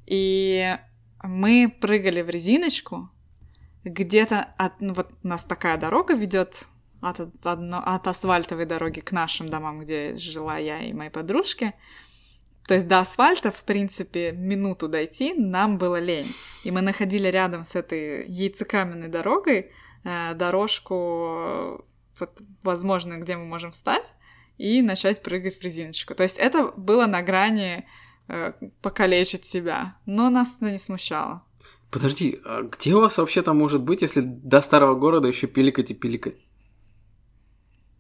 [0.06, 0.78] И
[1.24, 3.10] мы прыгали в резиночку.
[3.84, 6.68] Где-то от, ну, вот у нас такая дорога ведет
[7.02, 11.74] от, от, одно- от асфальтовой дороги к нашим домам, где жила я и мои подружки.
[12.68, 16.28] То есть до асфальта, в принципе, минуту дойти нам было лень.
[16.66, 19.72] И мы находили рядом с этой яйцекаменной дорогой
[20.04, 21.86] э, дорожку,
[22.20, 24.14] вот, возможно, где мы можем встать
[24.58, 26.14] и начать прыгать в резиночку.
[26.14, 27.88] То есть это было на грани
[28.28, 31.44] э, покалечить себя, но нас это не смущало.
[31.90, 35.92] Подожди, а где у вас вообще там может быть, если до старого города еще пиликать
[35.92, 36.36] и пиликать?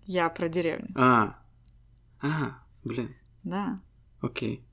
[0.07, 0.87] Я про деревню.
[0.95, 1.35] А,
[2.21, 3.79] а, блин, Да.
[4.21, 4.63] окей.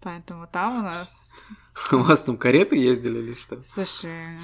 [0.00, 1.42] Поэтому там у нас...
[1.92, 3.62] У вас там кареты ездили или что?
[3.62, 4.36] Слушай,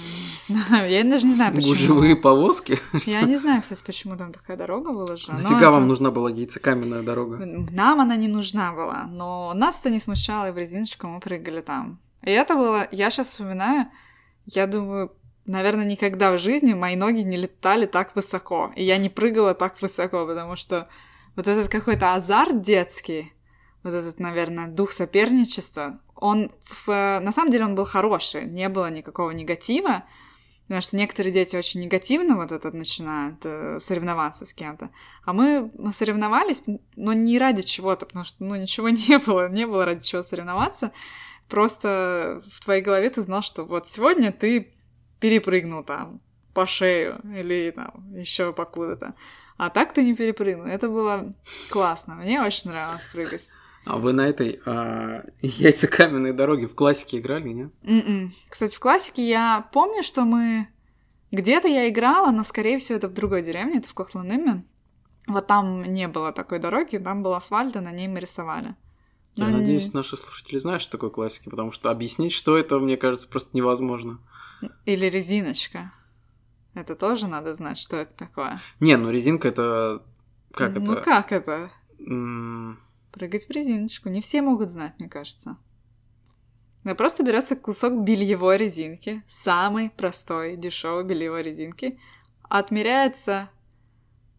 [0.48, 1.70] не знаю, я даже не знаю, почему.
[1.70, 2.78] Гужевые повозки?
[3.06, 5.38] Я не знаю, кстати, почему там такая дорога выложена.
[5.38, 7.38] Нафига вам нужна была яйцекаменная дорога?
[7.46, 11.60] Нам она не нужна была, но нас это не смущало, и в резиночку мы прыгали
[11.62, 12.00] там.
[12.22, 13.86] И это было, я сейчас вспоминаю,
[14.46, 15.12] я думаю,
[15.46, 19.80] наверное, никогда в жизни мои ноги не летали так высоко, и я не прыгала так
[19.82, 20.88] высоко, потому что
[21.36, 23.32] вот этот какой-то азарт детский,
[23.82, 26.52] вот этот, наверное, дух соперничества, он,
[26.86, 30.04] в- на самом деле, он был хороший, не было никакого негатива,
[30.66, 34.90] потому что некоторые дети очень негативно вот этот начинают э, соревноваться с кем-то,
[35.24, 36.62] а мы соревновались,
[36.94, 40.92] но не ради чего-то, потому что, ну, ничего не было, не было ради чего соревноваться,
[41.48, 44.74] просто в твоей голове ты знал, что вот сегодня ты
[45.22, 46.20] перепрыгнул там
[46.52, 49.14] по шею или там еще покуда-то,
[49.56, 50.66] а так ты не перепрыгнул.
[50.66, 51.30] Это было
[51.70, 53.48] классно, мне очень нравилось прыгать.
[53.84, 57.70] А вы на этой а, яйцекаменной дороге в классике играли, не?
[57.84, 58.32] М-м.
[58.48, 60.68] Кстати, в классике я помню, что мы...
[61.32, 64.64] Где-то я играла, но, скорее всего, это в другой деревне, это в Кохланыме.
[65.26, 68.76] Вот там не было такой дороги, там был асфальт, и на ней мы рисовали.
[69.34, 72.96] Я Ну, надеюсь, наши слушатели знают, что такое классики, потому что объяснить, что это, мне
[72.96, 74.18] кажется, просто невозможно.
[74.84, 75.92] Или резиночка.
[76.74, 78.60] Это тоже надо знать, что это такое.
[78.80, 80.02] Не, ну резинка это...
[80.52, 81.02] Как ну это?
[81.02, 81.70] как это?
[81.98, 82.78] М,
[83.10, 84.08] Прыгать в резиночку.
[84.08, 85.56] Не все могут знать, мне кажется.
[86.84, 91.98] Да просто берется кусок бельевой резинки, самой простой, дешевой бельевой резинки,
[92.48, 93.50] отмеряется,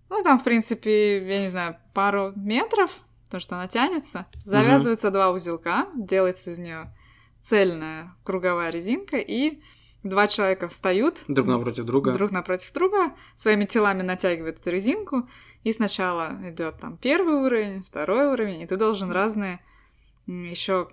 [0.10, 2.92] ну, там, в принципе, я не знаю, пару метров,
[3.34, 6.94] потому что она тянется, завязываются два узелка, делается из нее
[7.42, 9.60] цельная круговая резинка, и
[10.04, 12.12] два человека встают Друг напротив друга.
[12.14, 15.28] друг напротив друга, своими телами натягивают эту резинку,
[15.64, 19.60] и сначала идет там первый уровень, второй уровень, и ты должен разные
[20.28, 20.90] еще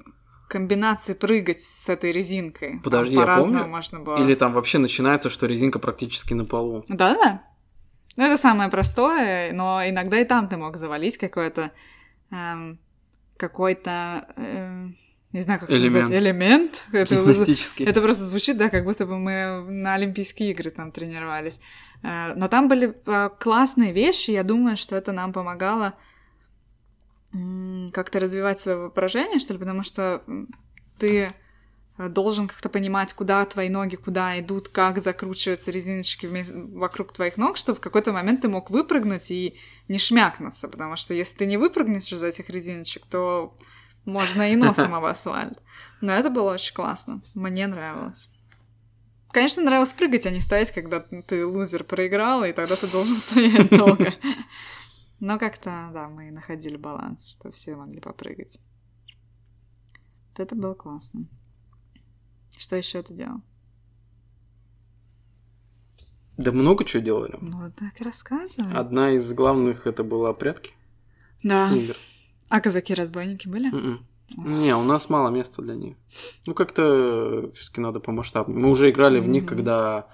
[0.48, 2.70] комбинации прыгать с этой резинкой.
[2.70, 3.70] Там Подожди, я по-разному помню.
[3.70, 4.16] можно было.
[4.16, 6.86] Или там вообще начинается, что резинка практически на полу.
[6.88, 7.42] Да-да.
[8.16, 11.70] Ну, это самое простое, но иногда и там ты мог завалить какой-то...
[12.30, 12.78] эм,
[13.36, 14.26] какой-то...
[14.36, 14.96] эм,
[15.32, 15.94] не знаю, как Элемент.
[15.94, 16.84] назвать, элемент.
[16.92, 17.14] Это.
[17.84, 21.60] Это просто звучит, да, как будто бы мы на Олимпийские игры там тренировались.
[22.02, 25.94] Э, Но там были э, классные вещи, я думаю, что это нам помогало
[27.92, 30.24] как-то развивать свое воображение, что ли, потому что
[30.98, 31.30] ты
[32.08, 36.26] должен как-то понимать, куда твои ноги, куда идут, как закручиваются резиночки
[36.76, 39.58] вокруг твоих ног, чтобы в какой-то момент ты мог выпрыгнуть и
[39.88, 43.56] не шмякнуться, потому что если ты не выпрыгнешь из этих резиночек, то
[44.04, 45.58] можно и носом об асфальт.
[46.00, 47.22] Но это было очень классно.
[47.34, 48.30] Мне нравилось.
[49.32, 53.68] Конечно, нравилось прыгать, а не стоять, когда ты лузер проиграл, и тогда ты должен стоять
[53.68, 54.14] долго.
[55.20, 58.58] Но как-то, да, мы находили баланс, что все могли попрыгать.
[60.36, 61.26] Это было классно.
[62.60, 63.40] Что еще ты делал?
[66.36, 67.38] Да много чего делали.
[67.40, 68.70] Ну, так и рассказывай.
[68.74, 70.72] Одна из главных это была прятки
[71.42, 71.72] Да.
[71.72, 71.94] игр.
[72.50, 73.68] А казаки-разбойники были?
[73.70, 74.06] Мгм.
[74.36, 75.96] Не, у нас мало места для них.
[76.44, 78.58] Ну, как-то все-таки надо помасштабнее.
[78.58, 80.06] Мы уже играли в них, когда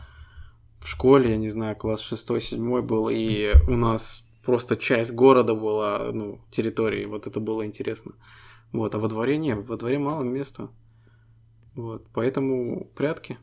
[0.79, 6.11] в школе, я не знаю, класс 6-7 был, и у нас просто часть города была,
[6.13, 7.07] ну, территории.
[7.07, 8.13] Вот это было интересно.
[8.71, 10.69] Вот, а во дворе не, во дворе мало места.
[11.77, 13.39] Вот, поэтому прятки,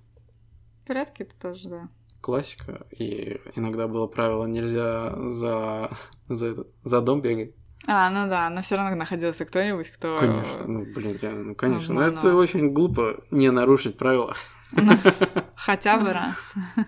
[0.85, 1.89] Порядки это тоже, да.
[2.19, 2.85] классика.
[2.91, 5.91] И иногда было правило, нельзя за,
[6.27, 7.53] за, этот- за дом бегать.
[7.85, 10.17] А, ну да, но все равно находился кто-нибудь, кто...
[10.17, 11.93] Конечно, ну, блин, реально, ну, конечно.
[11.93, 12.19] Но Обманул.
[12.19, 14.35] это очень глупо не нарушить правила.
[14.71, 14.93] Ну,
[15.55, 16.53] Хотя бы раз.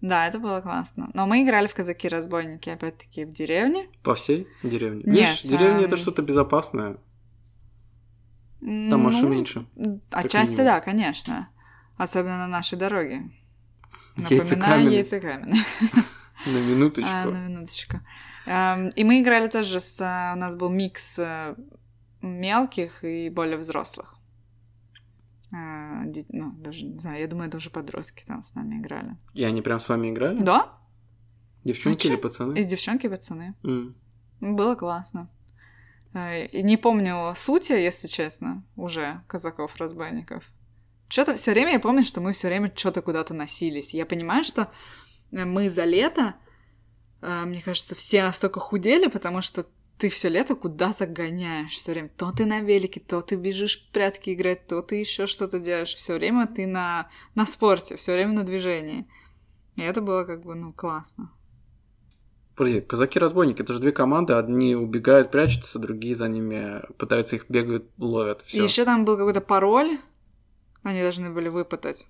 [0.00, 1.10] Да, это было классно.
[1.12, 3.88] Но мы играли в казаки-разбойники, опять-таки, в деревне.
[4.04, 5.02] По всей деревне?
[5.04, 6.98] Нет, Видишь, деревня это эм, что-то безопасное.
[8.60, 9.66] Там машин Ну, меньше.
[10.10, 10.66] Отчасти минимум.
[10.66, 11.48] да, конечно.
[11.96, 13.30] Особенно на нашей дороге.
[14.16, 14.94] Напоминаю, Яйцекаменной.
[14.94, 15.58] яйцекаменной.
[16.46, 17.10] На минуточку.
[17.12, 17.96] А, на минуточку.
[18.46, 20.00] Эм, И мы играли тоже с...
[20.00, 21.56] э, У нас был микс э,
[22.22, 24.16] мелких и более взрослых.
[25.52, 29.16] Э, Ну, даже, не знаю, я думаю, это уже подростки там с нами играли.
[29.34, 30.40] И они прям с вами играли?
[30.40, 30.72] Да?
[31.64, 32.54] Девчонки А или пацаны?
[32.58, 33.54] И девчонки, и пацаны.
[33.64, 33.94] М.
[34.40, 35.28] Было классно.
[36.14, 40.44] Э, не помню сути, если честно, уже казаков-разбойников.
[41.08, 43.94] Что-то все время я помню, что мы все время что-то куда-то носились.
[43.94, 44.70] Я понимаю, что
[45.32, 46.34] э, мы за лето,
[47.20, 49.66] э, мне кажется, все настолько худели, потому что
[49.98, 52.08] ты все лето куда-то гоняешь все время.
[52.10, 55.94] То ты на велике, то ты бежишь в прятки играть, то ты еще что-то делаешь.
[55.94, 59.08] Все время ты на, на спорте, все время на движении.
[59.76, 61.32] И это было как бы, ну, классно.
[62.58, 67.88] Подожди, казаки-разбойники, это же две команды, одни убегают, прячутся, другие за ними пытаются их бегают,
[67.98, 68.42] ловят.
[68.42, 68.64] И Все.
[68.64, 70.00] еще там был какой-то пароль,
[70.82, 72.08] они должны были выпытать.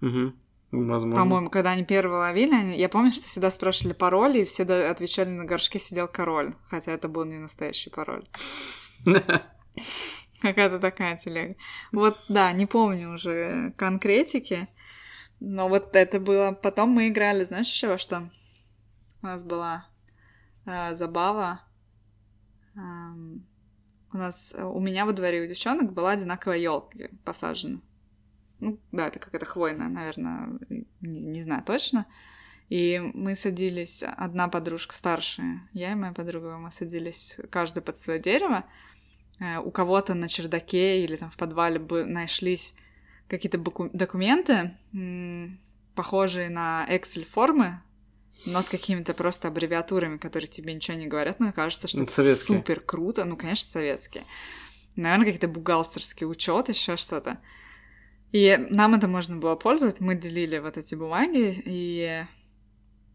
[0.00, 0.32] Угу.
[0.72, 1.20] Возможно.
[1.20, 5.28] По-моему, когда они первые ловили, они- я помню, что всегда спрашивали пароль, и все отвечали
[5.28, 8.26] на горшке сидел король, хотя это был не настоящий пароль.
[10.40, 11.56] Какая-то такая телега.
[11.92, 14.66] Вот, да, не помню уже конкретики,
[15.40, 16.52] но вот это было...
[16.52, 18.30] Потом мы играли, знаешь, еще во что?
[19.24, 19.86] У нас была
[20.66, 21.62] э, забава.
[22.76, 23.46] Эм,
[24.12, 24.52] у нас...
[24.54, 27.80] э, У меня во дворе у девчонок была одинаковая елка посажена.
[28.60, 30.58] Ну, да, это какая-то хвойная, наверное,
[31.00, 32.04] не, не знаю точно.
[32.68, 38.18] И мы садились, одна подружка старшая, я и моя подруга, мы садились каждый под свое
[38.20, 38.66] дерево.
[39.40, 42.76] Э, У кого-то на чердаке или там в подвале бы нашлись
[43.28, 44.76] какие-то боку- документы,
[45.94, 47.80] похожие на Excel-формы,
[48.46, 52.36] но с какими-то просто аббревиатурами, которые тебе ничего не говорят, но кажется, что Ну, это
[52.36, 53.24] супер круто.
[53.24, 54.24] Ну, конечно, советские.
[54.96, 57.40] Наверное, какие-то бухгалтерский учет, еще что-то.
[58.32, 60.02] И нам это можно было пользоваться.
[60.02, 62.24] Мы делили вот эти бумаги и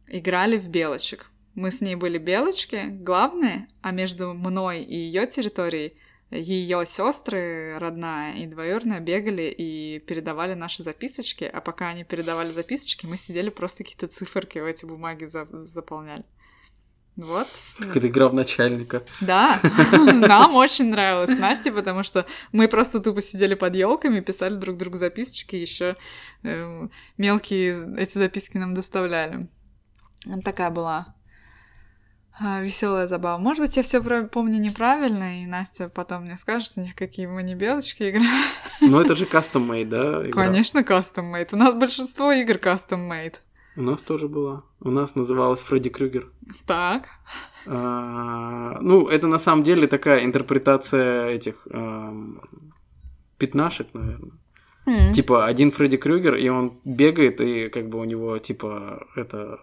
[0.08, 1.30] играли в белочек.
[1.56, 5.98] Мы с ней были белочки, главные, а между мной и ее территорией
[6.32, 13.06] ее сестры, родная и двоюродная, бегали и передавали наши записочки, а пока они передавали записочки,
[13.06, 16.24] мы сидели просто какие-то циферки в эти бумаги за- заполняли.
[17.16, 17.48] Вот.
[17.80, 19.04] Как это игра в начальника.
[19.20, 19.60] Да,
[19.92, 24.98] нам очень нравилось Насте, потому что мы просто тупо сидели под елками, писали друг другу
[24.98, 25.98] записочки, еще
[27.18, 29.50] мелкие эти записки нам доставляли.
[30.44, 31.16] Такая была
[32.40, 33.38] веселая забава.
[33.38, 37.56] Может быть, я все помню неправильно, и Настя потом мне скажет, что никакие мы не
[37.56, 38.30] белочки играем.
[38.82, 40.28] Но это же custom-made, да?
[40.28, 40.46] игра?
[40.46, 41.50] Конечно, custom-made.
[41.52, 43.36] У нас большинство игр custom-made.
[43.76, 44.64] У нас тоже была.
[44.80, 46.32] У нас называлась Фредди Крюгер.
[46.66, 47.08] Так.
[47.66, 52.42] А, ну, это на самом деле такая интерпретация этих ам,
[53.38, 54.32] пятнашек, наверное.
[54.86, 55.14] М.
[55.14, 59.60] Типа один Фредди Крюгер, и он бегает, и как бы у него типа это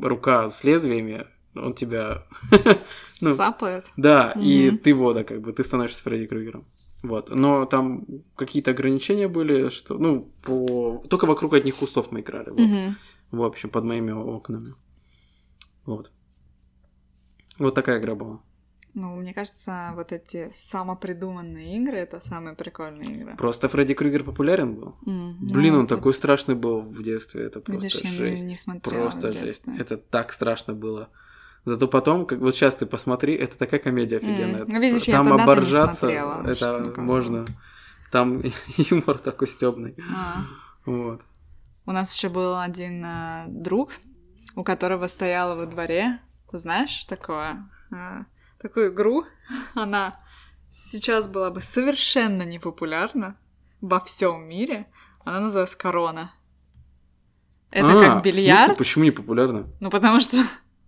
[0.00, 1.26] рука с лезвиями,
[1.64, 2.24] он тебя...
[3.20, 3.86] ну, Цапает.
[3.96, 4.78] Да, и Мгм.
[4.78, 6.64] ты вода, как бы, ты становишься Фредди Крюгером.
[7.02, 7.34] Вот.
[7.34, 8.04] Но там
[8.36, 11.04] какие-то ограничения были, что, ну, по...
[11.08, 12.50] только вокруг одних кустов мы играли.
[12.50, 12.58] Вот.
[12.60, 12.96] Мгм.
[13.30, 14.74] В общем, под моими окнами.
[15.86, 16.10] Вот.
[17.58, 18.40] Вот такая игра была.
[18.94, 23.36] Ну, мне кажется, вот эти самопридуманные игры это самые прикольные игры.
[23.36, 24.96] Просто Фредди Крюгер популярен был.
[25.06, 27.42] М, Блин, ну, он вот такой страшный был в детстве.
[27.44, 28.44] Это просто Видишь, я не- жесть.
[28.44, 29.64] не смотрела Просто жесть.
[29.78, 31.10] Это так страшно было.
[31.68, 34.64] Зато потом, как вот сейчас ты посмотри, это такая комедия офигенная.
[34.66, 37.44] ну, видишь, я Там не оборжаться, смотрела, это можно.
[38.10, 38.42] Там
[38.76, 39.94] юмор такой стебный.
[40.10, 40.46] А.
[40.86, 41.20] Вот.
[41.84, 43.92] У нас еще был один э, друг,
[44.56, 46.20] у которого стояла во дворе,
[46.52, 48.24] знаешь, такое, э,
[48.62, 49.26] такую игру.
[49.74, 50.18] Она
[50.72, 53.36] сейчас была бы совершенно непопулярна
[53.82, 54.86] во всем мире.
[55.26, 56.32] Она называется Корона.
[57.70, 59.66] Это А, как в смысле, бильярд, почему не популярно?
[59.80, 60.38] ну потому что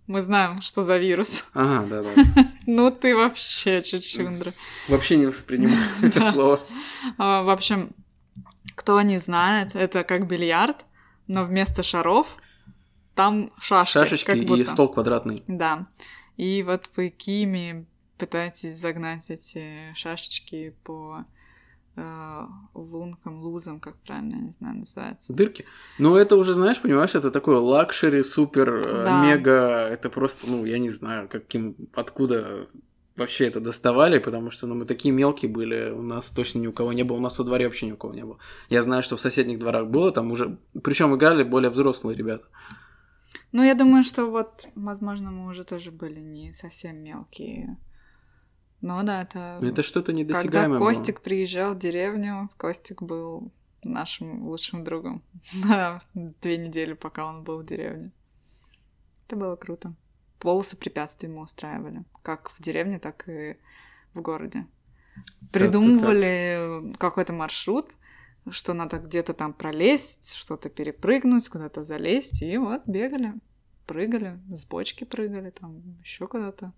[0.07, 1.45] мы знаем, что за вирус.
[1.53, 2.47] Ага, да, да.
[2.67, 4.53] Ну ты вообще чучундра.
[4.87, 6.61] Вообще не воспринимаю это слово.
[7.17, 7.91] А, В общем,
[8.75, 10.85] кто не знает, это как бильярд,
[11.27, 12.27] но вместо шаров
[13.15, 13.93] там шашки.
[13.93, 15.43] Шашечки и стол квадратный.
[15.47, 15.85] Да.
[16.37, 17.85] И вот вы киями
[18.17, 21.25] пытаетесь загнать эти шашечки по
[21.95, 22.41] э,
[22.73, 25.33] лункам, лузам, как правильно, я не знаю, называется.
[25.33, 25.65] Дырки.
[25.99, 29.25] Ну, это уже, знаешь, понимаешь, это такое luxury, супер, э, Да.
[29.25, 29.87] мега.
[29.87, 32.67] Это просто, ну, я не знаю, каким, откуда
[33.17, 36.73] вообще это доставали, потому что ну, мы такие мелкие были, у нас точно ни у
[36.73, 38.37] кого не было, у нас во дворе вообще ни у кого не было.
[38.69, 42.45] Я знаю, что в соседних дворах было, там уже, причем играли более взрослые ребята.
[43.51, 47.77] Ну, я думаю, что вот, возможно, мы уже тоже были не совсем мелкие.
[48.81, 49.59] Но да, это...
[49.61, 50.87] Это что-то Когда недосягаемое было.
[50.87, 53.51] Костик приезжал в деревню, Костик был
[53.83, 58.11] нашим лучшим другом на две недели, пока он был в деревне.
[59.27, 59.93] Это было круто.
[60.39, 63.57] Полосы препятствий мы устраивали, как в деревне, так и
[64.13, 64.65] в городе.
[65.51, 67.93] Придумывали какой-то маршрут,
[68.49, 73.33] что надо где-то там пролезть, что-то перепрыгнуть, куда-то залезть, и вот бегали,
[73.85, 76.73] прыгали, с бочки прыгали, там еще куда-то.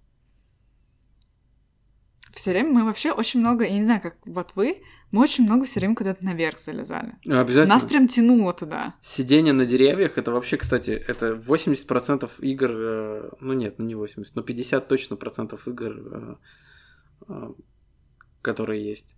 [2.34, 4.82] Все время мы вообще очень много, я не знаю, как вот вы,
[5.12, 7.16] мы очень много все время куда-то наверх залезали.
[7.26, 7.76] Обязательно.
[7.76, 8.96] Нас прям тянуло туда.
[9.04, 14.36] Сидение на деревьях, это вообще, кстати, это 80% игр, э, ну нет, ну не 80,
[14.36, 16.36] но 50 точно процентов игр, э,
[17.30, 17.54] э,
[18.42, 19.16] которые есть.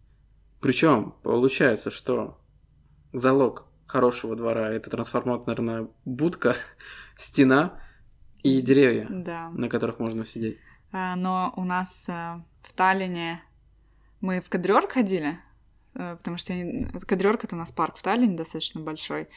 [0.59, 2.37] Причем получается, что
[3.13, 6.55] залог хорошего двора это трансформаторная будка,
[7.17, 7.79] стена
[8.43, 9.49] И деревья, Да.
[9.51, 10.57] на которых можно сидеть.
[10.91, 12.07] А, Но у нас
[12.67, 13.41] в Таллине
[14.21, 15.37] мы в Кадрёрк ходили,
[15.93, 19.27] э, потому что я не- вот Кадрёрк— это у нас парк в Таллине достаточно большой.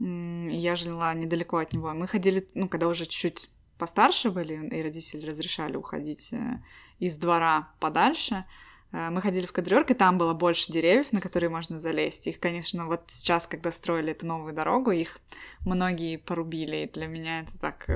[0.00, 1.92] Я жила недалеко от него.
[1.92, 6.60] Мы ходили, ну, когда уже чуть-чуть постарше были, и родители разрешали уходить э,
[7.00, 8.44] из двора подальше,
[8.92, 12.26] э, мы ходили в Кадрёрк, и там было больше деревьев, на которые можно залезть.
[12.28, 15.18] Их, конечно, вот сейчас, когда строили эту новую дорогу, их
[15.66, 17.86] многие порубили, и для меня это так...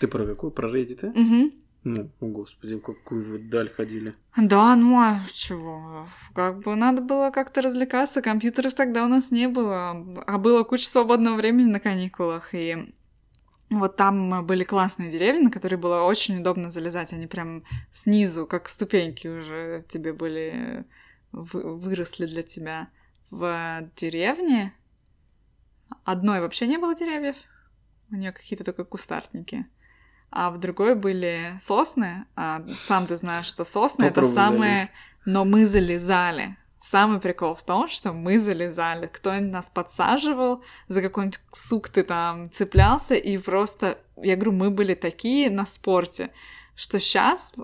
[0.00, 0.52] Ты про какую?
[0.52, 1.04] Про Reddit?
[1.04, 1.12] а?
[1.88, 4.16] Ну, о господи, какую вы даль ходили.
[4.36, 6.08] Да, ну а чего?
[6.34, 9.90] Как бы надо было как-то развлекаться, компьютеров тогда у нас не было,
[10.26, 12.92] а было куча свободного времени на каникулах, и
[13.70, 17.62] вот там были классные деревья, на которые было очень удобно залезать, они прям
[17.92, 20.86] снизу, как ступеньки уже тебе были,
[21.30, 22.88] вы- выросли для тебя.
[23.30, 24.74] В деревне
[26.02, 27.36] одной вообще не было деревьев,
[28.10, 29.66] у нее какие-то только кустарники.
[30.30, 32.26] А в другой были сосны.
[32.36, 34.90] А сам ты знаешь, что сосны это самые...
[35.24, 36.56] Но мы залезали.
[36.80, 39.08] Самый прикол в том, что мы залезали.
[39.12, 44.94] Кто-нибудь нас подсаживал, за какой-нибудь сук ты там цеплялся, и просто, я говорю, мы были
[44.94, 46.30] такие на спорте,
[46.76, 47.54] что сейчас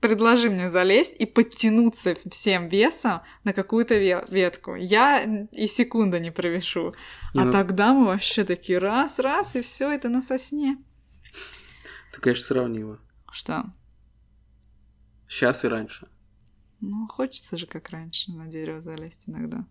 [0.00, 4.74] предложи мне залезть и подтянуться всем весом на какую-то ве- ветку.
[4.74, 6.94] Я и секунды не провешу.
[7.32, 10.76] Не, а ну, тогда мы вообще такие раз-раз, и все это на сосне.
[12.12, 12.98] Ты, конечно, сравнила.
[13.30, 13.64] Что?
[15.28, 16.08] Сейчас и раньше.
[16.80, 19.66] Ну, хочется же, как раньше, на дерево залезть иногда.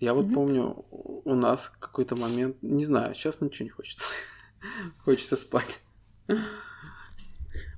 [0.00, 0.34] Я вот Нет?
[0.34, 4.06] помню, у нас какой-то момент, не знаю, сейчас ничего не хочется.
[4.98, 5.80] Хочется спать.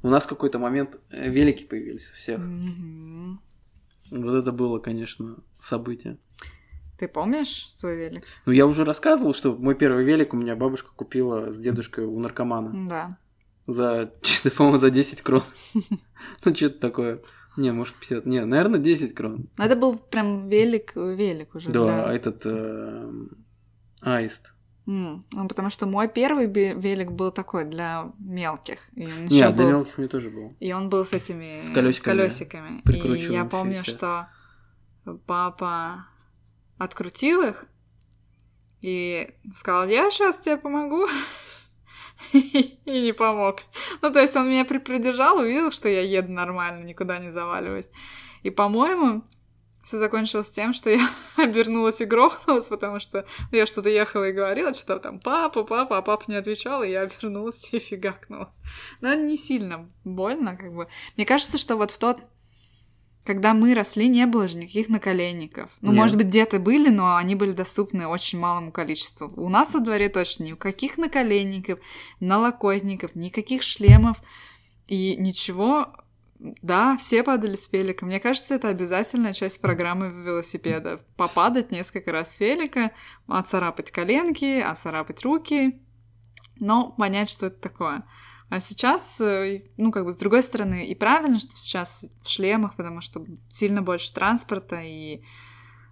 [0.03, 2.41] У нас какой-то момент э, велики появились у всех.
[2.41, 3.41] Мгм.
[4.11, 6.17] Вот это было, конечно, событие.
[6.99, 8.23] Ты помнишь свой велик?
[8.47, 12.19] Ну, я уже рассказывал, что мой первый велик у меня бабушка купила с дедушкой у
[12.19, 12.89] наркомана.
[12.89, 13.19] Да.
[13.67, 15.43] За, что-то, по-моему, за 10 крон.
[16.45, 17.21] Ну, что-то такое.
[17.57, 18.27] Не, может, 50.
[18.27, 19.49] Не, наверное, 10 крон.
[19.59, 21.71] Это был прям велик, велик уже.
[21.71, 23.31] Да, этот эм,
[24.03, 24.55] аист.
[24.87, 28.79] М, Ну, потому что мой первый велик был такой для мелких.
[28.95, 30.55] И он, Не, ещё для был- мелких меня тоже был.
[30.61, 31.61] и он был с этими...
[31.63, 32.83] С колёсиками, колёсиками.
[33.19, 34.29] И я помню, что
[35.27, 36.07] папа
[36.79, 37.67] открутил их
[38.81, 41.07] и сказал, я сейчас тебе помогу.
[42.33, 43.61] И не помог.
[44.01, 47.91] Ну, то есть он меня придержал, увидел, что я еду нормально, никуда не заваливаюсь.
[48.43, 49.23] И, по-моему,
[49.87, 54.75] все закончилось тем, что я обернулась и грохнулась, потому что я что-то ехала и говорила,
[54.75, 58.57] что там папа, папа, а папа не отвечал, и я обернулась и фигакнулась.
[59.01, 60.89] Но не сильно больно, как бы.
[61.17, 62.19] Мне кажется, что вот в тот
[63.27, 65.69] когда мы росли, не было же никаких наколенников.
[65.81, 66.01] Ну, Нет.
[66.01, 69.31] может быть, где-то были, но они были доступны очень малому количеству.
[69.37, 71.81] У нас во дворе точно никаких наколенников,
[72.21, 74.19] налокотников, никаких шлемов
[74.87, 75.89] и ничего.
[76.39, 78.07] Да, все падали с велика.
[78.07, 81.01] Мне кажется, это обязательная часть программы велосипеда.
[81.17, 82.93] Попадать несколько раз с велика,
[83.27, 85.81] оцарапать коленки, оцарапать руки,
[86.61, 88.05] но понять, что это такое.
[88.49, 92.77] А сейчас, э, ну, как бы, с другой стороны, и правильно, что сейчас в шлемах,
[92.77, 95.23] потому что сильно больше транспорта, и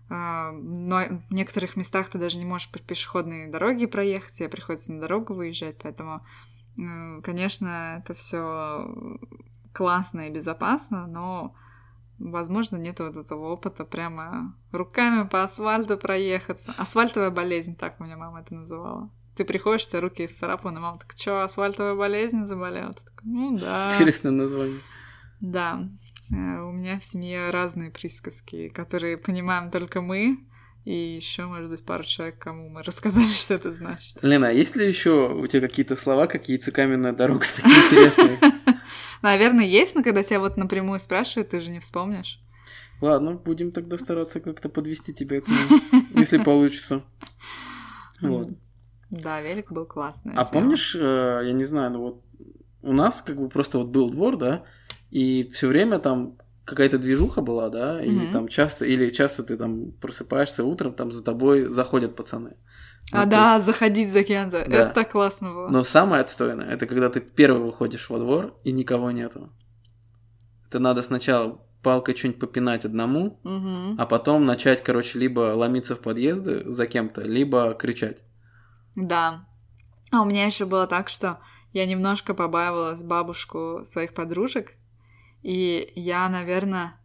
[0.09, 1.01] а, но
[1.31, 5.35] в некоторых местах ты даже не можешь по пешеходной дороге проехать, тебе приходится на дорогу
[5.35, 6.25] выезжать, поэтому,
[6.77, 9.19] м, конечно, это все
[9.73, 11.55] классно и безопасно, но,
[12.19, 16.73] возможно, нет вот этого опыта прямо руками по асфальту проехаться.
[16.79, 19.11] Асфальтовая болезнь, так у меня мама это называла.
[19.37, 22.93] Ты приходишь, у тебя руки исцарапаны, мама такая, что, асфальтовая болезнь заболела?
[22.93, 23.89] Ты такой, ну да.
[23.93, 24.80] Интересное название.
[25.41, 25.89] Да,
[26.30, 30.39] Э, у меня в семье разные присказки, которые понимаем только мы,
[30.85, 34.18] и еще, может быть, пару человек, кому мы рассказали, что это значит.
[34.22, 38.39] Лена, а есть ли еще у тебя какие-то слова, как яйцекаменная дорога, такие интересные?
[39.22, 42.41] Наверное, есть, но когда тебя вот напрямую спрашивают, ты же не вспомнишь.
[43.01, 47.03] Ладно, будем тогда стараться как-то подвести тебя к ним, если получится.
[48.20, 48.49] Вот.
[49.23, 50.33] Да, велик был классный.
[50.37, 52.23] А помнишь, э, я не знаю, ну вот
[52.83, 54.65] у нас как бы просто вот был двор, да,
[55.11, 58.33] и все время там какая-то движуха была, да, и Мгм.
[58.33, 62.57] там часто, или часто ты там просыпаешься утром, там за тобой заходят пацаны.
[63.12, 64.65] Ну, А, то да, есть- заходить за кем-то.
[64.69, 64.91] Да.
[64.91, 65.69] Это классно было.
[65.69, 69.53] Но самое отстойное, это когда ты первый выходишь во двор, и никого нету.
[70.69, 73.97] Это надо сначала палкой что-нибудь попинать одному, Мгм.
[74.01, 78.23] а потом начать, короче, либо ломиться в подъезды за кем-то, либо кричать.
[78.97, 79.47] Да.
[80.13, 81.41] А у меня еще было так, что
[81.73, 84.75] я немножко побаивалась бабушку своих подружек,
[85.43, 87.01] и я, наверное,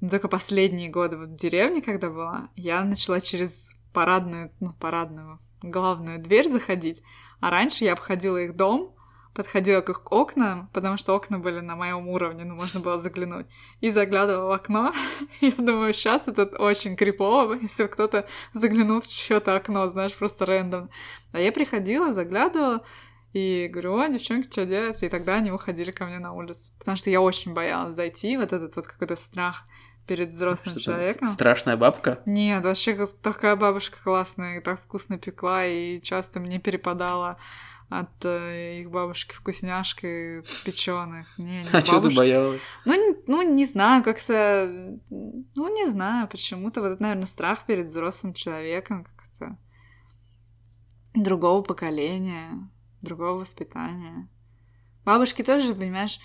[0.00, 5.40] ну, только последние годы вот в деревне, когда была, я начала через парадную, ну, парадную
[5.62, 7.02] главную дверь заходить.
[7.40, 8.94] А раньше я обходила их дом,
[9.38, 13.46] подходила к их окнам, потому что окна были на моем уровне, ну, можно было заглянуть,
[13.80, 14.92] и заглядывала в окно.
[15.40, 20.90] Я думаю, сейчас это очень крипово, если кто-то заглянул в чье-то окно, знаешь, просто рэндом.
[21.30, 22.82] А я приходила, заглядывала,
[23.32, 25.04] и говорю, о, девчонки, что делать?
[25.04, 26.72] И тогда они выходили ко мне на улицу.
[26.80, 29.62] Потому что я очень боялась зайти, вот этот вот какой-то страх
[30.08, 31.28] перед взрослым Что-то человеком.
[31.28, 32.18] Страшная бабка.
[32.26, 37.38] Нет, вообще такая бабушка классная, и так вкусно пекла, и часто мне перепадала
[37.90, 41.26] от э, их бабушки вкусняшки печеных.
[41.38, 42.16] Не, не А что ты бабушка.
[42.16, 42.60] боялась?
[42.84, 44.98] Ну, не, ну, не знаю, как-то...
[45.10, 49.56] Ну, не знаю, почему-то вот, это, наверное, страх перед взрослым человеком как-то
[51.14, 52.70] другого поколения,
[53.00, 54.28] другого воспитания.
[55.04, 56.20] Бабушки тоже, понимаешь,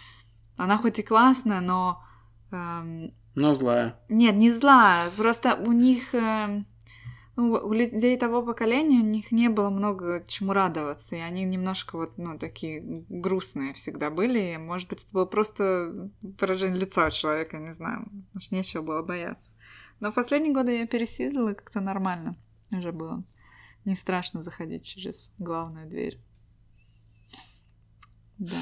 [0.57, 2.03] она хоть и классная, но...
[2.51, 3.99] эм, Но злая.
[4.09, 6.13] нет, не злая, просто у них...
[6.13, 6.67] эм,
[7.35, 12.17] у людей того поколения у них не было много чему радоваться, и они немножко вот,
[12.17, 17.57] ну, такие грустные всегда были, и, может быть, это было просто выражение лица у человека,
[17.57, 19.55] не знаю, может, нечего было бояться.
[19.99, 22.35] Но в последние годы я пересилила, и как-то нормально
[22.71, 23.23] уже было.
[23.85, 26.19] Не страшно заходить через главную дверь.
[28.37, 28.55] Да.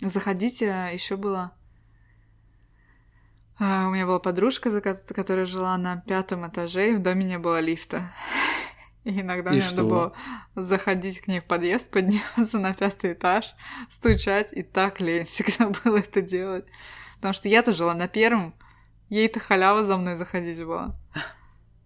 [0.00, 1.56] Заходить еще было...
[3.58, 7.60] А, У меня была подружка, которая жила на пятом этаже, и в доме не было
[7.60, 8.12] лифта.
[9.04, 9.76] И иногда И мне что?
[9.76, 10.12] надо было
[10.56, 13.54] заходить к ней в подъезд, подниматься на пятый этаж,
[13.88, 16.66] стучать, и так лень всегда было это делать.
[17.16, 18.54] Потому что я-то жила на первом,
[19.08, 20.96] ей-то халява за мной заходить была.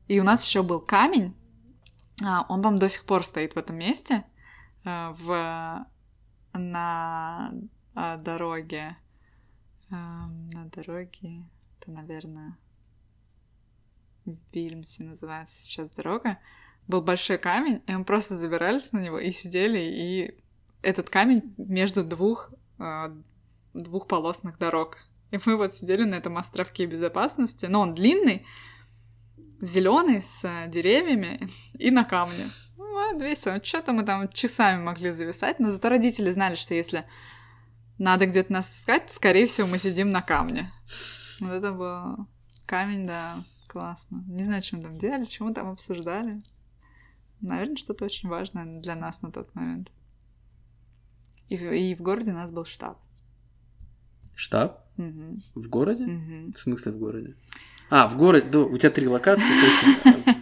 [0.08, 1.36] И у нас еще был камень,
[2.22, 4.24] а, он, по до сих пор стоит в этом месте,
[4.84, 5.86] а, в,
[6.52, 7.52] на
[7.94, 8.96] дороге.
[9.90, 11.44] На дороге,
[11.90, 12.56] наверное,
[14.24, 16.38] в Вильмсе называется сейчас дорога.
[16.86, 20.42] Был большой камень, и мы просто забирались на него и сидели, и
[20.82, 23.14] этот камень между двух, а,
[23.74, 24.98] двухполосных дорог.
[25.30, 28.46] И мы вот сидели на этом островке безопасности, но он длинный,
[29.60, 32.46] зеленый с э, деревьями и на камне.
[32.76, 33.62] Ну, вот, весело.
[33.62, 37.04] Что-то мы там часами могли зависать, но зато родители знали, что если
[37.98, 40.72] надо где-то нас искать, скорее всего, мы сидим на камне.
[41.40, 42.26] Вот это был
[42.66, 44.22] камень, да, классно.
[44.28, 46.38] Не знаю, чем там делали, чему там обсуждали.
[47.40, 49.90] Наверное, что-то очень важное для нас на тот момент.
[51.48, 52.98] И, в- и в городе у нас был штаб.
[54.34, 54.84] Штаб?
[54.96, 55.38] Мгм.
[55.54, 56.04] В городе?
[56.06, 56.52] Мгм.
[56.52, 57.34] В смысле в городе?
[57.90, 60.34] А, в городе, да, у тебя три локации, точно.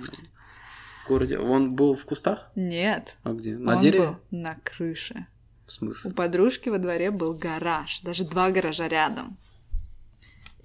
[1.04, 1.38] В городе.
[1.38, 2.50] Он был в кустах?
[2.54, 3.16] Нет.
[3.22, 3.56] А где?
[3.56, 4.08] На он дереве?
[4.08, 5.26] был на крыше.
[5.64, 6.10] В У смысле?
[6.12, 9.36] подружки во дворе был гараж, даже два гаража рядом.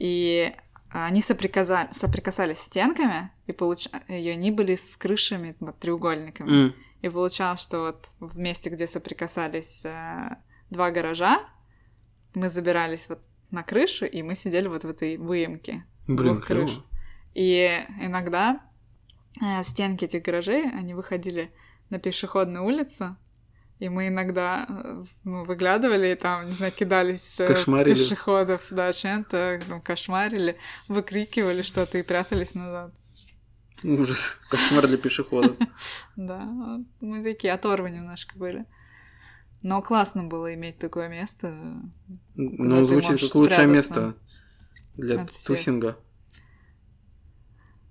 [0.03, 0.53] И
[0.89, 3.87] они соприказа- соприкасались стенками, и, получ...
[4.09, 6.65] и они были с крышами, вот, треугольниками.
[6.65, 10.35] М, И получалось, что вот в месте, где соприкасались э,
[10.69, 11.39] два гаража,
[12.33, 13.19] мы забирались вот
[13.51, 15.85] на крышу, и мы сидели вот в этой выемке.
[16.07, 16.81] Блин, крыш.
[17.33, 18.59] И иногда
[19.41, 21.53] э, стенки этих гаражей, они выходили
[21.89, 23.15] на пешеходную улицу,
[23.83, 27.95] и мы иногда э, ну, выглядывали и там, не знаю, кидались э, Кошмарили.
[27.95, 30.55] пешеходов, да, чем-то, там, кошмарили,
[30.87, 32.93] выкрикивали что-то и прятались назад.
[33.83, 34.37] Ужас.
[34.49, 35.57] Кошмар для пешеходов.
[36.15, 36.47] Да,
[37.01, 38.65] мы такие оторвы немножко были.
[39.61, 41.53] Но классно было иметь такое место.
[42.35, 44.15] Ну, звучит как лучшее место
[44.95, 45.97] для тусинга.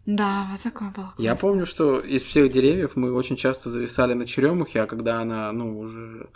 [0.07, 1.15] Да, вот такое было.
[1.19, 1.49] Я классно.
[1.49, 5.79] помню, что из всех деревьев мы очень часто зависали на черемухе, а когда она, ну,
[5.79, 6.29] уже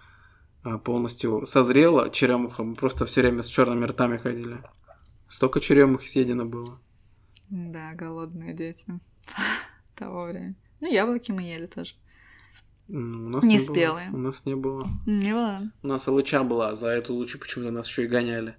[0.63, 4.59] а, полностью созрела, черемуха, мы просто все время с черными ртами ходили.
[5.29, 6.79] Столько черемухи съедено было.
[7.51, 8.85] Да, голодные дети
[9.97, 10.55] того времени.
[10.81, 11.95] Ну, яблоки мы ели тоже.
[12.89, 13.65] М, У нас Не было.
[13.65, 14.11] спелые.
[14.13, 14.87] У нас не было.
[15.07, 15.63] Не было.
[15.83, 18.55] У нас алыча была, за эту лучу почему-то нас еще и гоняли.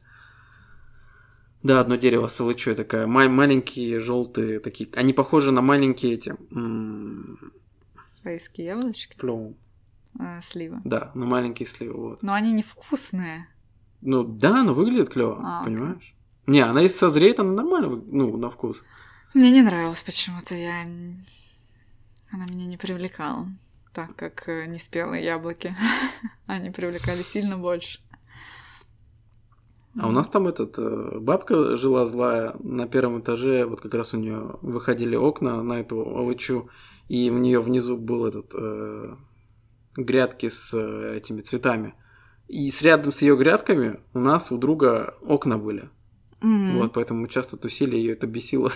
[1.68, 3.08] Да, одно дерево с алычой такая.
[3.08, 4.90] ма- маленькие, желтые такие.
[4.96, 6.34] Они похожи на маленькие эти.
[8.24, 9.56] Райские яблочки, плём.
[10.20, 10.82] э, сливы.
[10.86, 12.24] Да, на маленькие сливы, вот.
[12.24, 13.48] Но они невкусные.
[14.02, 16.16] Ну да, но выглядит клево, А, понимаешь?
[16.46, 18.84] Не, она если созреет, она нормально, ну, на вкус.
[19.34, 20.56] Мне не нравилось почему-то.
[20.56, 20.84] Я...
[22.32, 23.48] Она меня не привлекала.
[23.94, 25.76] Так как э, неспелые яблоки.
[26.46, 28.00] Они привлекали сильно больше.
[30.00, 34.14] А у нас там этот э, бабка жила злая на первом этаже, вот как раз
[34.14, 36.70] у нее выходили окна на эту алычу,
[37.08, 39.16] и у нее внизу был этот э,
[39.96, 41.96] грядки с э, этими цветами.
[42.48, 45.90] И с рядом с ее грядками у нас у друга окна были.
[46.42, 46.80] Мгм.
[46.80, 48.72] Вот, поэтому мы часто тусили, ее это бесило.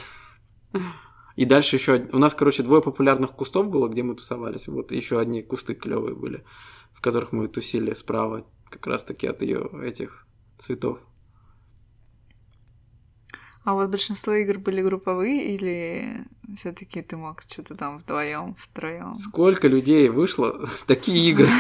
[1.36, 4.68] И дальше еще у нас, короче, двое популярных кустов было, где мы тусовались.
[4.68, 6.44] Вот еще одни кусты клевые были,
[6.94, 11.00] в которых мы тусили справа, как раз таки от ее этих цветов.
[13.64, 16.26] А вот большинство игр были групповые или
[16.58, 19.14] все-таки ты мог что-то там вдвоем, втроем?
[19.16, 21.50] Сколько людей вышло такие игры?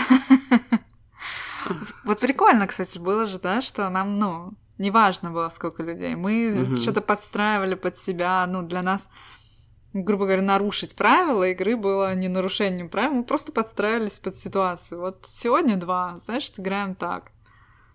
[2.03, 6.15] Вот прикольно, кстати, было же, да, что нам, ну, неважно было, сколько людей.
[6.15, 9.09] Мы что-то подстраивали под себя, ну, для нас,
[9.93, 14.99] грубо говоря, нарушить правила игры было не нарушением правил, мы просто подстраивались под ситуацию.
[14.99, 17.31] Вот сегодня два, значит, играем так.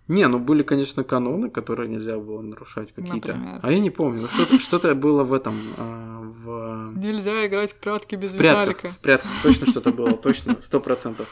[0.07, 3.33] Не, ну были, конечно, каноны, которые нельзя было нарушать какие-то.
[3.33, 3.59] Например?
[3.61, 4.21] А я не помню.
[4.21, 5.73] Ну, что-то, что-то было в этом.
[5.77, 6.93] А, в...
[6.97, 8.89] Нельзя играть в прятки без в прятках, Виталика.
[8.89, 11.27] В прятках точно что-то было, точно, сто процентов.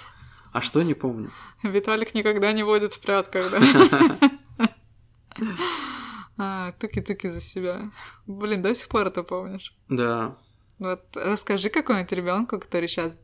[0.52, 1.32] А что не помню?
[1.64, 4.30] Виталик никогда не водит в прятках, да?
[6.38, 7.92] А, туки-туки за себя.
[8.28, 9.74] Блин, до сих пор это помнишь?
[9.88, 10.36] Да.
[10.80, 13.22] Вот расскажи какому-нибудь ребенку, который сейчас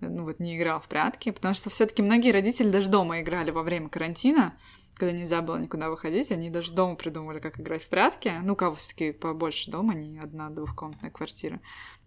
[0.00, 3.62] ну вот не играл в прятки, потому что все-таки многие родители даже дома играли во
[3.62, 4.58] время карантина,
[4.94, 8.32] когда нельзя было никуда выходить, они даже дома придумывали, как играть в прятки.
[8.42, 11.60] Ну, кого все-таки побольше дома, не одна двухкомнатная квартира.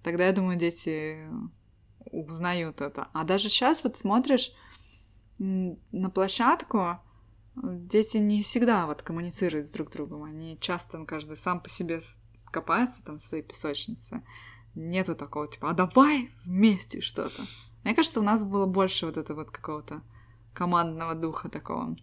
[0.04, 1.28] Тогда, я думаю, дети
[2.12, 3.08] узнают это.
[3.14, 4.52] А даже сейчас вот смотришь
[5.40, 7.00] на площадку,
[7.56, 10.24] дети не всегда вот коммуницируют с друг другом.
[10.24, 12.00] Они часто, ну, каждый сам по себе
[12.52, 14.24] копается там в своей песочнице.
[14.76, 17.42] Нету такого, типа, а давай вместе что-то.
[17.84, 20.02] Мне кажется, у нас было больше вот этого вот какого-то
[20.54, 21.96] командного духа такого.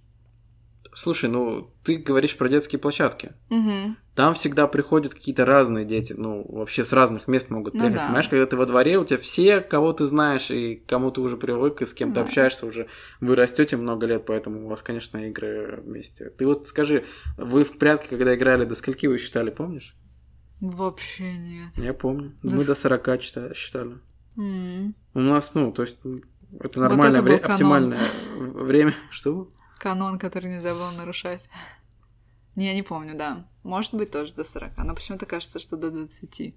[0.93, 3.35] Слушай, ну ты говоришь про детские площадки.
[3.49, 3.95] Угу.
[4.17, 7.93] Там всегда приходят какие-то разные дети, ну вообще с разных мест могут приехать.
[7.93, 8.07] Ну, да.
[8.07, 11.37] Понимаешь, когда ты во дворе, у тебя все, кого ты знаешь и кому ты уже
[11.37, 12.21] привык и с кем да.
[12.21, 12.89] ты общаешься уже,
[13.21, 16.31] вы растете много лет, поэтому у вас, конечно, игры вместе.
[16.31, 17.05] Ты вот скажи,
[17.37, 19.95] вы в прятки, когда играли, до скольки вы считали, помнишь?
[20.61, 21.71] Вообще нет.
[21.77, 22.33] Я помню.
[22.43, 22.57] До...
[22.57, 23.23] Мы до 40
[23.55, 23.99] считали.
[24.37, 24.95] Mm.
[25.15, 25.99] У нас, ну, то есть,
[26.59, 28.09] это нормальное, вот это вре- оптимальное
[28.39, 28.95] время.
[29.11, 29.51] Что?
[29.79, 31.43] Канон, который нельзя было нарушать.
[32.57, 33.47] Не, я не помню, да.
[33.63, 36.55] Может быть, тоже до 40, но почему-то кажется, что до 20.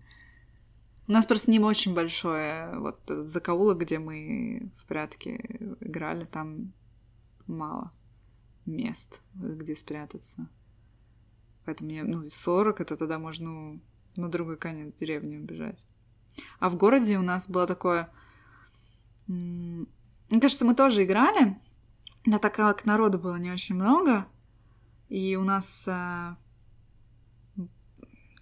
[1.07, 5.39] У нас просто не очень большое вот закоулок, где мы в прятки
[5.81, 6.73] играли, там
[7.45, 7.91] мало
[8.65, 10.47] мест, где спрятаться.
[11.65, 13.81] Поэтому мне, ну, 40 это тогда можно ну,
[14.15, 15.79] на другой конец деревни убежать.
[16.59, 18.09] А в городе у нас было такое...
[19.27, 21.57] Мне кажется, мы тоже играли,
[22.25, 24.25] но так как народу было не очень много,
[25.09, 26.35] и у нас э,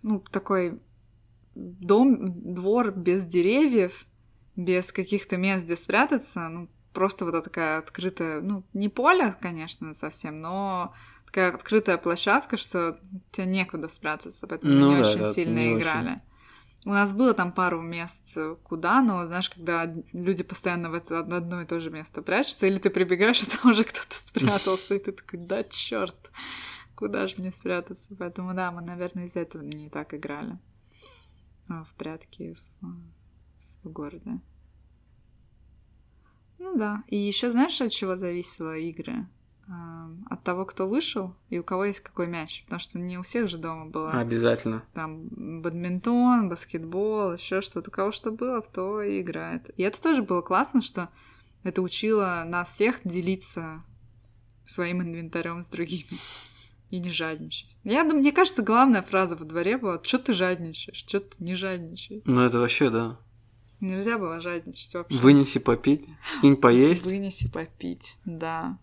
[0.02, 0.80] ну, такой
[1.56, 4.06] дом, двор без деревьев,
[4.56, 10.42] без каких-то мест, где спрятаться, ну, просто вот такая открытая, ну, не поле, конечно, совсем,
[10.42, 10.94] но
[11.26, 13.00] такая открытая площадка, что
[13.32, 16.10] тебе некуда спрятаться, поэтому ну, мы не да, очень да, сильно не играли.
[16.10, 16.22] Очень.
[16.84, 21.62] У нас было там пару мест куда, но знаешь, когда люди постоянно в это одно
[21.62, 25.12] и то же место прячутся, или ты прибегаешь, и там уже кто-то спрятался, и ты
[25.12, 26.32] такой, да черт,
[26.96, 28.16] куда же мне спрятаться?
[28.18, 30.58] Поэтому да, мы, наверное, из-за этого не так играли
[31.70, 34.42] а, в прятки в, в городе.
[36.58, 37.04] Ну да.
[37.08, 39.28] И еще знаешь, от чего зависело игры?
[40.30, 42.64] От того, кто вышел и у кого есть какой мяч.
[42.66, 44.12] Потому что не у всех же дома было.
[44.12, 44.84] Обязательно.
[44.94, 45.28] Там
[45.62, 47.90] бадминтон, баскетбол, еще что-то.
[47.90, 49.70] У кого что было, в то и играет.
[49.78, 51.10] И это тоже было классно, что
[51.64, 53.84] это учило нас всех делиться
[54.66, 56.06] своим инвентарем с другими.
[56.90, 57.78] И не жадничать.
[57.86, 61.04] Я мне кажется, главная фраза во дворе была «Чё ты жадничаешь?
[61.04, 63.18] Чё ты не жадничай?» Ну, это вообще, да.
[63.80, 65.18] Нельзя было жадничать вообще.
[65.18, 67.06] Вынеси попить, скинь поесть.
[67.06, 68.78] Вынеси попить, да.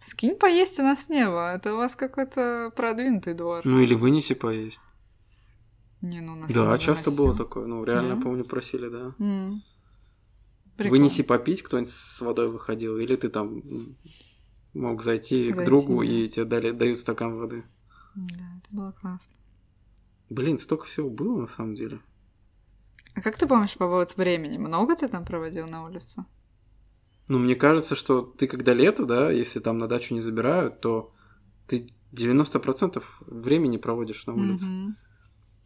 [0.00, 1.54] Скинь поесть у нас не было.
[1.54, 3.62] Это у вас какой-то продвинутый двор.
[3.64, 4.80] Ну или вынеси поесть.
[6.00, 7.66] Не, ну, нас да, часто было такое.
[7.66, 8.22] Ну, реально, да?
[8.22, 9.14] помню, просили, да.
[9.18, 9.56] Mm.
[10.78, 13.62] Вынеси попить, кто-нибудь с водой выходил, или ты там
[14.74, 16.06] мог зайти, зайти к другу, да.
[16.06, 17.64] и тебе дали, дают стакан воды.
[18.14, 19.34] Да, это было классно.
[20.30, 22.00] Блин, столько всего было на самом деле.
[23.14, 24.58] А как ты помнишь по поводу времени?
[24.58, 26.24] Много ты там проводил на улице?
[27.28, 31.12] Ну, мне кажется, что ты когда лето, да, если там на дачу не забирают, то
[31.66, 34.64] ты 90% времени проводишь на улице.
[34.64, 34.88] Mm-hmm.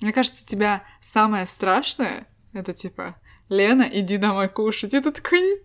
[0.00, 3.16] Мне кажется, тебя самое страшное это типа
[3.48, 4.94] Лена, иди домой кушать.
[4.94, 5.60] И ты такой, нет,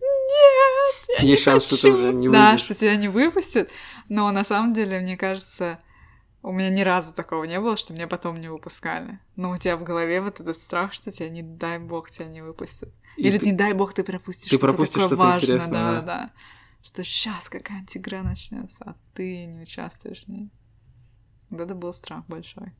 [1.09, 1.77] я Есть не шанс, хочу.
[1.77, 2.41] что ты уже не выйдешь.
[2.41, 3.69] Да, что тебя не выпустят.
[4.09, 5.79] Но на самом деле, мне кажется,
[6.41, 9.19] у меня ни разу такого не было, что меня потом не выпускали.
[9.35, 12.41] Но у тебя в голове вот этот страх, что тебя, не дай бог, тебя не
[12.41, 12.89] выпустят.
[13.17, 16.01] Или, ты, не дай бог, ты пропустишь ты что-то пропустишь такое важное, интересное, да, да.
[16.01, 16.31] да.
[16.83, 20.49] Что сейчас какая-нибудь игра начнется, а ты не участвуешь в ней.
[21.49, 22.73] Вот это был страх большой.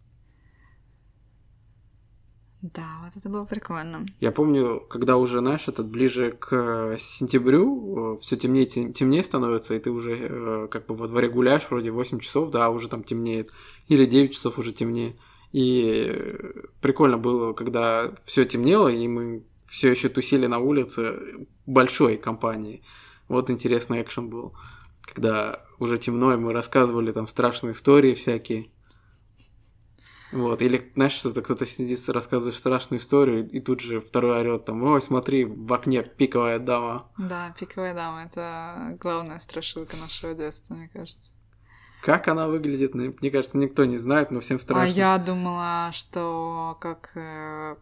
[2.62, 4.06] Да, вот это было прикольно.
[4.20, 9.80] Я помню, когда уже, знаешь, этот ближе к сентябрю, все темнее, тем- темнее становится, и
[9.80, 13.52] ты уже э, как бы во дворе гуляешь, вроде 8 часов, да, уже там темнеет,
[13.88, 15.16] или 9 часов уже темнее.
[15.52, 22.18] И э, прикольно было, когда все темнело, и мы все еще тусили на улице большой
[22.18, 22.84] компании.
[23.28, 24.56] Вот интересный экшен был.
[25.02, 28.68] Когда уже темно, и мы рассказывали там страшные истории всякие.
[30.32, 34.84] Вот, или, знаешь, что-то кто-то сидит, рассказывает страшную историю, и тут же второй орет там,
[34.84, 37.10] ой, смотри, в окне пиковая дама.
[37.18, 41.32] Да, пиковая дама это главная страшилка нашего детства, мне кажется.
[42.02, 44.84] Как она выглядит, ну, мне кажется, никто не знает, но всем страшно.
[44.84, 47.76] А я думала, что как э,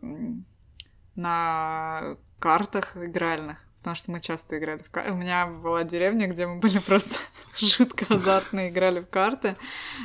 [1.16, 5.12] на картах игральных, потому что мы часто играли в карты.
[5.12, 7.16] У меня была деревня, где мы были просто
[7.58, 9.56] жутко азартно играли в карты.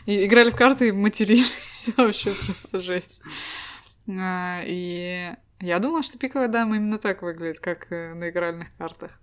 [0.07, 3.23] И играли в карты и матерились вообще просто жесть.
[4.09, 9.21] А, И я думала, что пиковая дама именно так выглядит, как э, на игральных картах.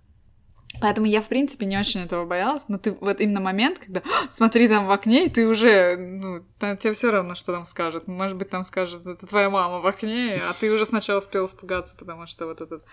[0.80, 4.30] Поэтому я, в принципе, не очень этого боялась, но ты вот именно момент, когда «А,
[4.30, 8.06] смотри там в окне, и ты уже, ну, там, тебе все равно, что там скажет.
[8.06, 11.96] Может быть, там скажет, это твоя мама в окне, а ты уже сначала успел испугаться,
[11.96, 12.84] потому что вот этот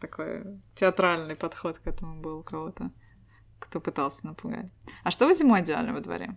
[0.00, 0.42] такой
[0.74, 2.90] театральный подход к этому был у кого-то,
[3.58, 4.70] кто пытался напугать.
[5.04, 6.36] А что вы зимой делали во дворе?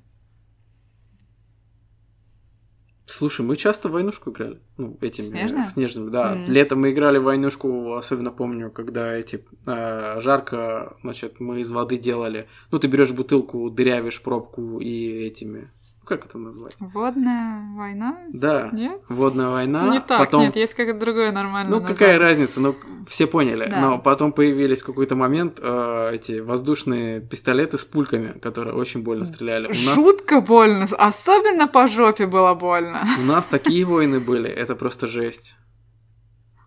[3.17, 4.59] Слушай, мы часто в войнушку играли.
[4.77, 5.65] Ну, этими Снежную?
[5.65, 6.33] снежными, да.
[6.33, 6.51] Мгм.
[6.51, 11.97] Летом мы играли в войнушку, особенно помню, когда эти э, жарко, значит, мы из воды
[11.97, 12.47] делали.
[12.71, 15.69] Ну, ты берешь бутылку, дырявишь пробку и этими.
[16.03, 16.75] Ну, как это назвать?
[16.79, 18.17] Водная война?
[18.33, 18.69] Да.
[18.73, 19.01] Нет?
[19.07, 19.87] Водная война.
[19.89, 20.41] не так, потом...
[20.41, 21.97] нет, есть какое-то другое нормальное Ну, название.
[21.97, 22.59] какая разница?
[22.59, 22.75] Ну,
[23.07, 23.67] все поняли.
[23.69, 23.79] Да.
[23.79, 29.23] Но потом появились в какой-то момент э, эти воздушные пистолеты с пульками, которые очень больно
[29.23, 29.67] стреляли.
[29.67, 33.07] У нас, Жутко больно, особенно по жопе было больно.
[33.19, 35.55] у нас такие войны были, это просто жесть.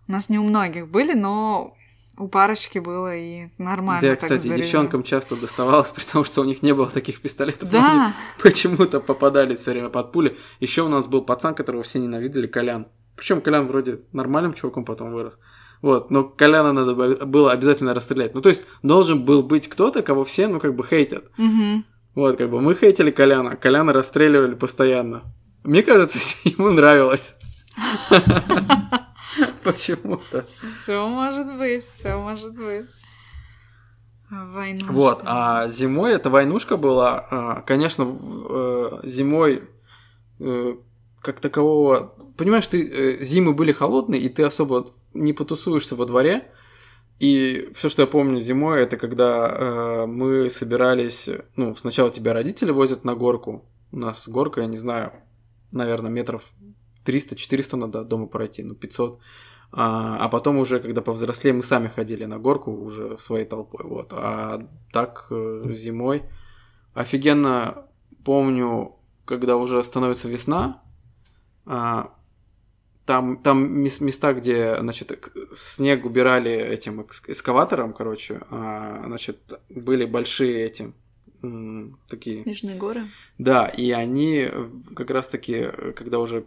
[0.07, 1.75] У нас не у многих были, но
[2.17, 4.09] у парочки было и нормально.
[4.09, 4.63] Да, кстати, зарядили.
[4.63, 7.69] девчонкам часто доставалось, при том, что у них не было таких пистолетов.
[7.71, 10.37] Да, они Почему-то попадали все время под пули.
[10.59, 12.87] Еще у нас был пацан, которого все ненавидели, Колян.
[13.15, 15.37] Причем Колян вроде нормальным чуваком потом вырос.
[15.81, 18.33] Вот, но Коляна надо бы- было обязательно расстрелять.
[18.33, 21.25] Ну, то есть, должен был быть кто-то, кого все, ну, как бы хейтят.
[21.37, 21.85] Мгм.
[22.15, 25.23] Вот, как бы мы хейтили Коляна, Коляна расстреливали постоянно.
[25.63, 27.35] Мне кажется, ему нравилось.
[29.63, 30.45] Почему-то.
[30.53, 32.85] Все может быть, все может быть.
[34.29, 34.85] Война.
[34.89, 39.63] Вот, а зимой эта войнушка была, а, конечно, э, зимой
[40.39, 40.75] э,
[41.21, 42.13] как такового...
[42.35, 46.51] Понимаешь, ты э, зимы были холодные, и ты особо не потусуешься во дворе.
[47.19, 51.29] И все, что я помню зимой, это когда э, мы собирались...
[51.55, 53.65] Ну, сначала тебя родители возят на горку.
[53.93, 55.13] У нас горка, я не знаю,
[55.71, 56.51] наверное, метров
[57.07, 59.19] 300-400 надо от дома пройти, ну, 500.
[59.71, 63.85] А, а потом уже, когда повзрослее, мы сами ходили на горку уже своей толпой.
[63.85, 64.13] Вот.
[64.13, 66.23] А так э, зимой
[66.93, 67.85] офигенно
[68.23, 68.95] помню,
[69.25, 70.81] когда уже становится весна,
[71.65, 72.13] а,
[73.05, 75.11] там, там мес- места, где, значит,
[75.53, 79.37] снег убирали этим экс- эскаватором, короче, а, значит,
[79.69, 80.93] были большие эти
[82.09, 83.07] такие Нижние горы.
[83.37, 86.45] да, и они э, как раз-таки, когда уже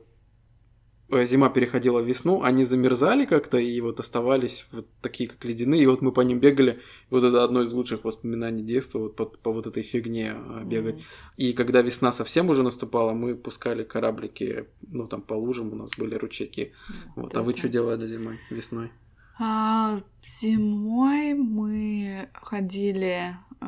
[1.24, 5.86] зима переходила в весну, они замерзали как-то и вот оставались вот такие, как ледяные, и
[5.86, 6.80] вот мы по ним бегали.
[7.10, 10.96] Вот это одно из лучших воспоминаний детства, вот по, по вот этой фигне э, бегать.
[10.96, 11.00] М.
[11.36, 15.90] И когда весна совсем уже наступала, мы пускали кораблики, ну там по лужам у нас
[15.98, 16.72] были ручейки.
[17.16, 18.90] Вот, а вы это- что делали зимой, весной?
[19.38, 20.00] А,
[20.42, 23.64] зимой мы ходили э,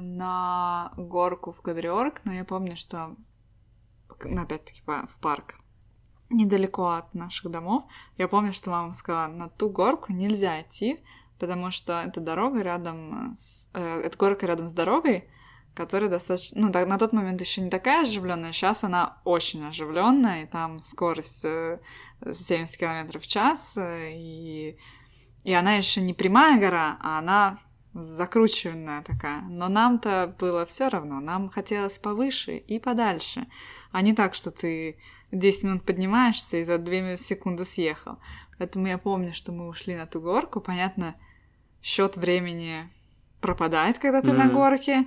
[0.00, 3.16] на горку в Кадриорг, но я помню, что
[4.24, 5.59] ну, опять-таки в парк
[6.30, 7.84] недалеко от наших домов.
[8.16, 11.00] Я помню, что мама сказала, на ту горку нельзя идти,
[11.38, 13.68] потому что это дорога рядом с...
[13.74, 15.28] э, это горка рядом с дорогой,
[15.74, 16.66] которая достаточно...
[16.66, 20.80] Ну, так, на тот момент еще не такая оживленная, сейчас она очень оживленная, и там
[20.82, 21.80] скорость э,
[22.24, 24.78] 70 км в час, э, и,
[25.44, 27.58] и она еще не прямая гора, а она
[27.92, 29.42] закрученная такая.
[29.42, 33.46] Но нам-то было все равно, нам хотелось повыше и подальше,
[33.90, 34.98] а не так, что ты
[35.32, 38.18] 10 минут поднимаешься и за 2 секунды съехал.
[38.58, 41.14] Поэтому я помню, что мы ушли на ту горку, понятно,
[41.82, 42.88] счет времени
[43.40, 44.54] пропадает, когда ты на Мгм.
[44.54, 45.06] горке.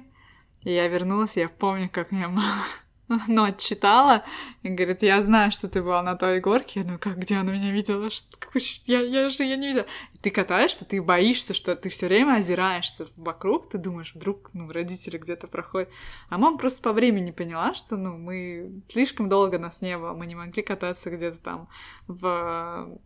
[0.63, 2.63] И я вернулась, я помню, как меня мама
[3.27, 4.23] но отчитала
[4.61, 6.83] и говорит, я знаю, что ты была на той горке.
[6.83, 8.09] Ну как, где она меня видела?
[8.09, 8.37] Что,
[8.85, 9.85] я, я же ее не видела.
[10.13, 14.71] И ты катаешься, ты боишься, что ты все время озираешься вокруг, ты думаешь, вдруг ну,
[14.71, 15.89] родители где-то проходят.
[16.29, 20.25] А мама просто по времени поняла, что ну, мы слишком долго нас не было, мы
[20.25, 21.69] не могли кататься где-то там
[22.07, 22.99] в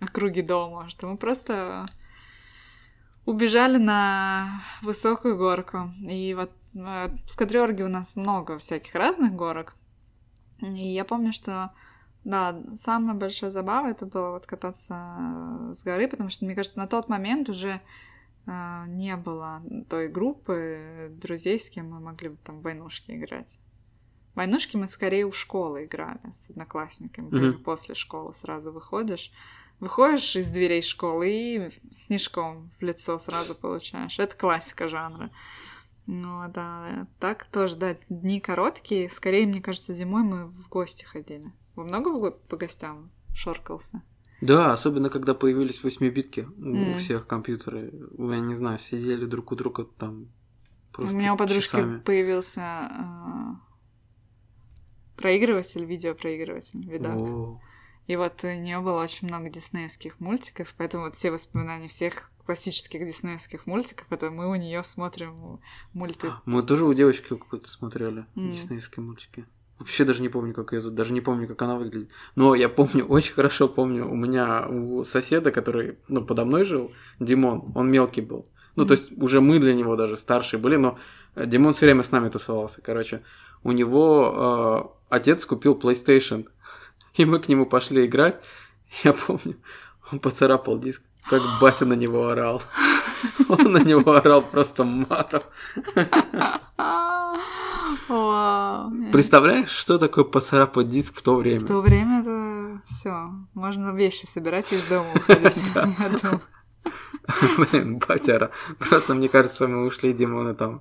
[0.00, 1.84] округе дома, что мы просто
[3.26, 5.92] убежали на высокую горку.
[6.00, 9.74] И вот э, в Кадриорге у нас много всяких разных горок.
[10.60, 11.72] И я помню, что
[12.24, 16.86] да, самая большая забава это было вот кататься с горы, потому что, мне кажется, на
[16.86, 17.80] тот момент уже
[18.46, 23.58] э, не было той группы друзей, с кем мы могли бы там в войнушки играть.
[24.34, 27.62] В войнушки мы скорее у школы играли с одноклассниками, mm-hmm.
[27.62, 29.32] после школы сразу выходишь.
[29.80, 34.18] Выходишь из дверей школы и снежком в лицо сразу получаешь.
[34.18, 35.30] Это классика жанра.
[36.06, 39.08] Ну да, так тоже, да, дни короткие.
[39.08, 41.52] Скорее, мне кажется, зимой мы в гости ходили.
[41.76, 44.02] Вы много в по гостям шоркался?
[44.40, 46.94] Да, особенно когда появились восьмибитки mm.
[46.94, 47.92] у всех компьютеры.
[48.18, 50.28] Я не знаю, сидели друг у друга там
[50.92, 51.98] просто У меня у подружки часами.
[52.00, 53.54] появился э,
[55.16, 57.16] проигрыватель, видеопроигрыватель, видак.
[57.16, 57.58] Oh.
[58.10, 63.06] И вот у нее было очень много диснеевских мультиков, поэтому вот все воспоминания всех классических
[63.06, 65.60] диснеевских мультиков, это мы у нее смотрим
[65.92, 66.32] мульты.
[66.44, 68.50] Мы тоже у девочки какой-то смотрели mm.
[68.50, 69.44] диснеевские мультики.
[69.78, 72.10] Вообще даже не помню, как ее зовут, даже не помню, как она выглядит.
[72.34, 76.90] Но я помню, очень хорошо помню, у меня у соседа, который, ну, подо мной жил,
[77.20, 78.48] Димон, он мелкий был.
[78.74, 80.98] Ну, то есть уже мы для него даже старшие были, но
[81.36, 82.82] Димон все время с нами тусовался.
[82.82, 83.22] Короче,
[83.62, 86.48] у него э, отец купил PlayStation.
[87.20, 88.40] И мы к нему пошли играть.
[89.04, 89.56] Я помню,
[90.10, 92.62] он поцарапал диск, как батя на него орал.
[93.50, 95.42] Он на него орал просто маром.
[99.12, 101.60] Представляешь, что такое поцарапать диск в то время?
[101.60, 103.30] В то время это все.
[103.52, 105.52] Можно вещи собирать из дома уходить.
[107.70, 108.50] Блин, батяра.
[108.78, 110.80] Просто мне кажется, мы ушли Димона там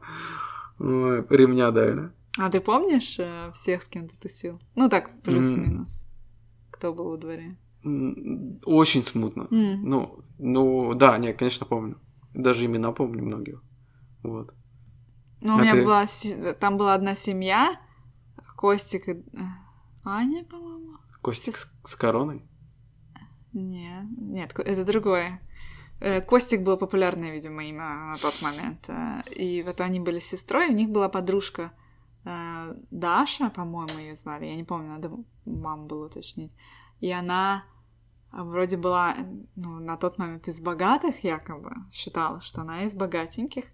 [0.79, 2.11] ремня дали.
[2.37, 4.61] А ты помнишь э, всех, с кем ты тусил?
[4.75, 5.99] Ну так, плюс-минус
[6.79, 7.57] кто был во дворе?
[8.65, 9.47] Очень смутно.
[9.51, 9.75] Mm.
[9.83, 11.99] Ну, ну, да, нет, конечно, помню.
[12.33, 13.61] Даже имена помню многих.
[14.23, 14.53] Вот.
[15.41, 15.83] Ну, а у меня ты...
[15.83, 16.05] была...
[16.53, 17.79] Там была одна семья,
[18.55, 19.23] Костик и...
[20.05, 20.95] Аня, по-моему.
[21.21, 22.45] Костик с, с короной?
[23.51, 25.41] Нет, нет, это другое.
[25.99, 28.85] Э, Костик было популярное, видимо, имя на тот момент.
[28.87, 31.73] Э, и вот они были с сестрой, у них была подружка
[32.23, 35.11] Даша, по-моему, ее звали, я не помню, надо
[35.45, 36.51] маму было уточнить.
[36.99, 37.63] И она
[38.31, 39.15] вроде была,
[39.55, 43.65] ну, на тот момент из богатых, якобы, считала, что она из богатеньких.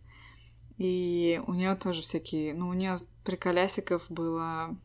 [0.78, 4.78] И у нее тоже всякие, ну, у нее приколясиков было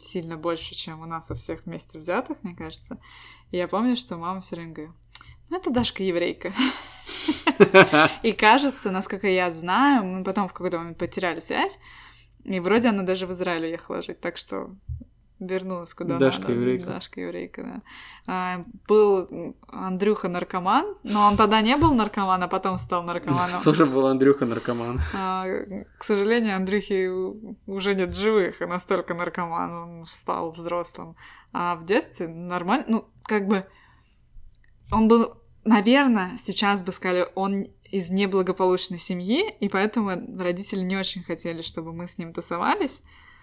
[0.00, 2.98] сильно больше, чем у нас у всех вместе взятых, мне кажется.
[3.50, 4.94] И я помню, что мама все время говорит,
[5.50, 6.54] ну, это Дашка еврейка.
[8.22, 11.78] И кажется, насколько я знаю, мы потом в какой-то момент потеряли связь,
[12.44, 14.70] и вроде она даже в Израиль уехала жить, так что
[15.46, 16.54] вернулась куда Дашка надо.
[16.54, 16.86] еврейка.
[16.86, 17.82] Дашка еврейка, да.
[18.26, 23.60] А, был Андрюха наркоман, но он тогда не был наркоман, а потом стал наркоманом.
[23.64, 25.00] Тоже был Андрюха наркоман.
[25.16, 25.44] А,
[25.98, 27.08] к сожалению, Андрюхи
[27.66, 31.16] уже нет живых, и настолько наркоман, он стал взрослым.
[31.52, 33.64] А в детстве нормально, ну, как бы
[34.90, 35.34] он был,
[35.64, 41.92] наверное, сейчас бы сказали, он из неблагополучной семьи, и поэтому родители не очень хотели, чтобы
[41.92, 43.02] мы с ним тусовались,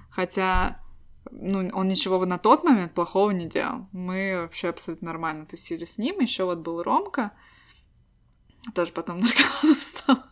[0.10, 0.82] хотя
[1.32, 3.88] ну, он ничего на тот момент плохого не делал.
[3.91, 6.20] Мы вообще абсолютно нормально тусили с ним.
[6.20, 7.32] Еще вот был Ромка,
[8.74, 10.24] тоже потом наркоманом стал.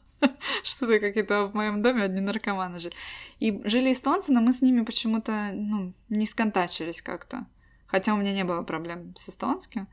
[0.63, 2.95] Что-то какие-то в моем доме одни наркоманы жили.
[3.39, 7.45] И жили эстонцы, но мы с ними почему-то ну, не сконтачились как-то.
[7.86, 9.88] Хотя у меня не было проблем с эстонским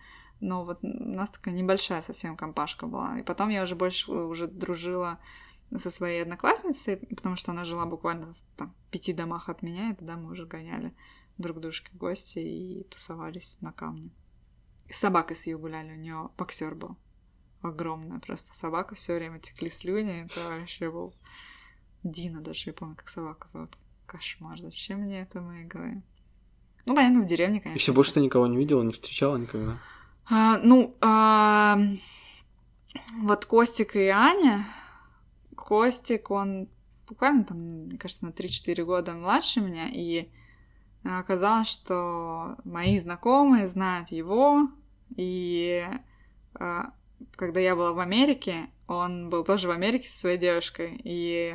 [0.45, 3.19] но вот у нас такая небольшая совсем компашка была.
[3.19, 5.19] И потом я уже больше уже дружила
[5.75, 9.95] со своей одноклассницей, потому что она жила буквально в там, пяти домах от меня, и
[9.95, 10.95] тогда мы уже гоняли
[11.39, 14.11] друг дружке в гости и тусовались на камне.
[14.91, 16.97] С собакой с ее гуляли, у нее боксер был.
[17.63, 21.15] Огромная просто собака, все время текли слюни, это вообще был
[22.03, 23.71] Дина даже, я помню, как собака зовут.
[24.07, 26.03] Кошмар, зачем мне это моей голове?
[26.85, 27.79] Ну, понятно, в деревне, конечно.
[27.79, 29.81] И все больше ты никого не видела, не встречала никогда?
[30.27, 31.79] А, ну, а,
[33.19, 34.65] вот Костик и Аня.
[35.55, 36.69] Костик, он
[37.07, 40.29] буквально там, мне кажется, на 3-4 года младше меня, и
[41.05, 44.69] оказалось, что мои знакомые знают его,
[45.17, 45.87] и
[46.55, 46.93] а,
[47.37, 51.55] когда я была в Америке, он был тоже в Америке со своей девушкой, и,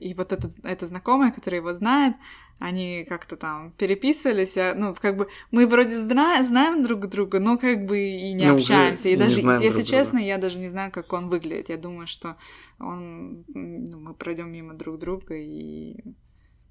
[0.00, 2.14] и вот эта, эта знакомая, которая его знает,
[2.62, 7.58] они как-то там переписывались, а, ну, как бы, мы вроде зна- знаем друг друга, но
[7.58, 9.08] как бы и не ну, общаемся.
[9.08, 10.26] И даже, если друг честно, друга.
[10.26, 11.70] я даже не знаю, как он выглядит.
[11.70, 12.36] Я думаю, что
[12.78, 15.96] он, ну, мы пройдем мимо друг друга и,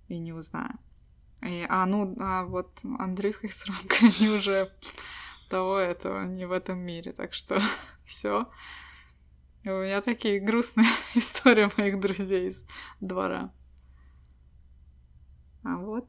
[0.07, 0.79] и не узнаем.
[1.41, 4.69] И, а, ну, а вот Андрюха и Сромка, они уже
[5.49, 7.61] того этого не в этом мире, так что
[8.05, 8.47] все.
[9.64, 12.66] У меня такие грустные истории моих друзей из
[12.99, 13.51] двора.
[15.64, 16.07] А вот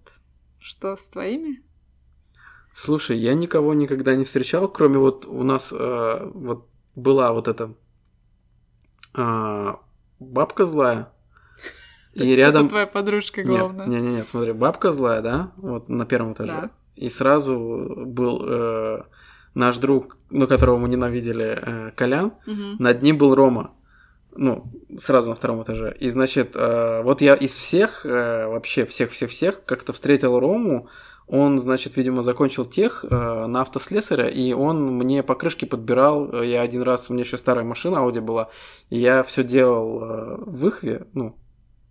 [0.58, 1.62] что с твоими?
[2.74, 7.74] Слушай, я никого никогда не встречал, кроме вот у нас э, вот была вот эта
[9.14, 9.72] э,
[10.18, 11.12] бабка злая.
[12.14, 12.70] И рядом...
[12.70, 13.86] твоя подружка главная.
[13.86, 16.52] Нет, нет, нет, смотри, бабка злая, да, вот на первом этаже.
[16.52, 16.70] Да.
[16.96, 19.02] И сразу был э,
[19.54, 22.76] наш друг, ну, которого мы ненавидели, э, Колян, угу.
[22.78, 23.74] над ним был Рома.
[24.34, 25.94] Ну, сразу на втором этаже.
[26.00, 30.88] И, значит, э, вот я из всех, э, вообще всех-всех-всех, как-то встретил Рому,
[31.26, 36.42] он, значит, видимо, закончил тех э, на автослесаря, и он мне покрышки подбирал.
[36.42, 38.48] Я один раз, у меня еще старая машина Audi была,
[38.90, 41.36] и я все делал э, в Ихве, ну,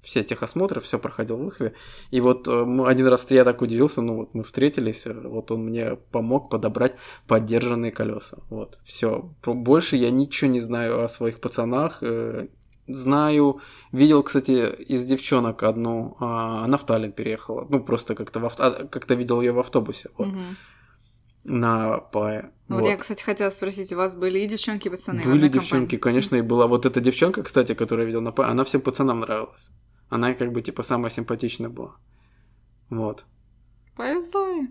[0.02, 1.74] все техосмотры, все проходил в Ихве.
[2.10, 5.66] И вот э, один раз я так удивился, ну вот мы встретились, э, вот он
[5.66, 6.96] мне помог подобрать
[7.28, 8.38] поддержанные колеса.
[8.50, 9.32] Вот, все.
[9.46, 12.00] Больше я ничего не знаю о своих пацанах.
[12.02, 12.48] Э,
[12.88, 17.66] знаю, видел, кстати, из девчонок одну, а, она в Таллин переехала.
[17.70, 18.64] Ну, просто как-то в авто...
[18.64, 20.10] А, как-то видел ее в автобусе.
[20.18, 20.28] Вот.
[20.28, 20.40] Угу.
[21.44, 21.90] На.
[22.14, 22.82] Ну, вот.
[22.82, 25.24] вот я, кстати, хотела спросить, у вас были и девчонки, и пацаны?
[25.24, 25.98] Были девчонки, компании?
[25.98, 29.22] конечно, и была вот эта девчонка, кстати, которую я видел на ПАЭ, она всем пацанам
[29.22, 29.70] нравилась.
[30.12, 31.96] Она как бы типа самая симпатичная была.
[32.90, 33.24] Вот.
[33.96, 34.70] Повезло ей.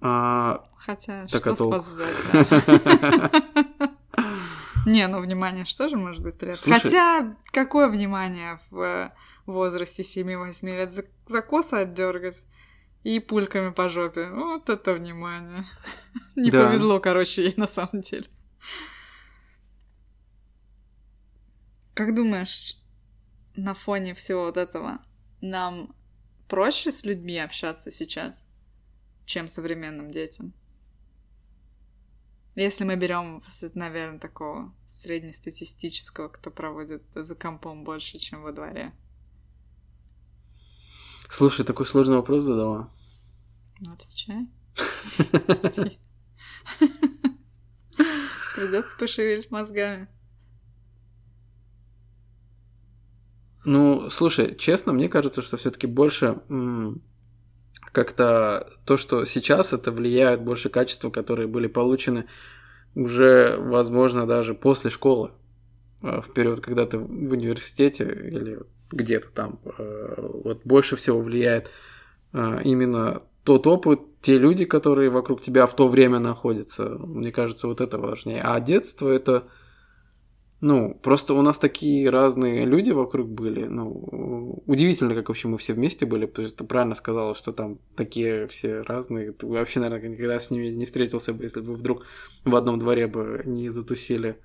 [0.00, 0.62] А...
[0.76, 2.14] Хотя, так что а с вас взять,
[4.86, 6.78] Не, ну внимание что же может быть приятно.
[6.78, 9.12] Хотя, какое внимание в
[9.44, 11.02] возрасте 7-8 лет за,
[11.42, 12.44] косы отдергать
[13.02, 14.30] и пульками по жопе.
[14.30, 15.66] Вот это внимание.
[16.36, 18.28] Не повезло, короче, ей на самом деле.
[21.92, 22.76] Как думаешь,
[23.56, 25.00] на фоне всего вот этого
[25.40, 25.94] нам
[26.48, 28.46] проще с людьми общаться сейчас,
[29.24, 30.52] чем современным детям?
[32.54, 33.42] Если мы берем,
[33.74, 38.92] наверное, такого среднестатистического, кто проводит за компом больше, чем во дворе.
[41.28, 42.90] Слушай, такой сложный вопрос задала.
[43.80, 44.48] Ну, отвечай.
[48.54, 50.08] Придется пошевелить мозгами.
[53.66, 56.38] Ну, слушай, честно, мне кажется, что все-таки больше
[57.90, 62.26] как-то то, что сейчас это влияет больше качества, которые были получены
[62.94, 65.32] уже, возможно, даже после школы,
[66.00, 68.60] а, в период, когда ты в университете или
[68.92, 71.70] где-то там, а, вот больше всего влияет
[72.32, 76.84] а, именно тот опыт, те люди, которые вокруг тебя в то время находятся.
[76.84, 78.42] Мне кажется, вот это важнее.
[78.42, 79.48] А детство это
[80.66, 83.66] ну, просто у нас такие разные люди вокруг были.
[83.66, 87.78] Ну, удивительно, как вообще мы все вместе были, потому что ты правильно сказала, что там
[87.94, 89.30] такие все разные.
[89.30, 92.04] Ты вообще, наверное, никогда с ними не встретился бы, если бы вдруг
[92.44, 94.40] в одном дворе бы не затусили.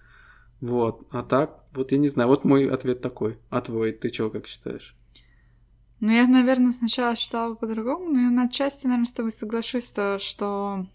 [0.60, 1.08] Вот.
[1.10, 3.40] А так, вот я не знаю, вот мой ответ такой.
[3.50, 4.96] А твой, ты чего, как считаешь?
[6.02, 10.20] Ну, я, наверное, сначала считала по-другому, но я на части, наверное, с тобой соглашусь, то,
[10.20, 10.86] что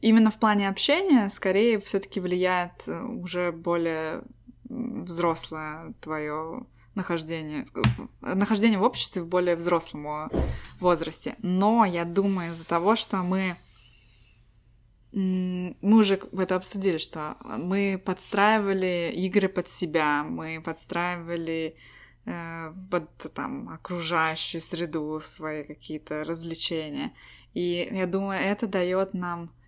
[0.00, 4.22] именно в плане общения скорее все-таки влияет э, уже более
[4.68, 7.66] взрослое твое нахождение,
[8.20, 10.30] нахождение в обществе в более взрослом
[10.80, 11.36] возрасте.
[11.40, 13.56] Но я думаю, из-за того, что мы
[15.12, 21.76] мы уже это обсудили, что мы подстраивали игры под себя, мы подстраивали
[22.26, 27.14] э, под там окружающую среду свои какие-то развлечения.
[27.54, 29.65] И я думаю, это дает нам Э,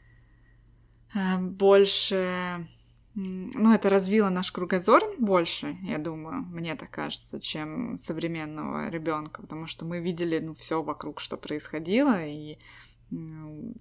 [1.14, 2.66] больше...
[3.14, 9.66] Ну, это развило наш кругозор больше, я думаю, мне так кажется, чем современного ребенка, потому
[9.66, 12.58] что мы видели, ну, все вокруг, что происходило, и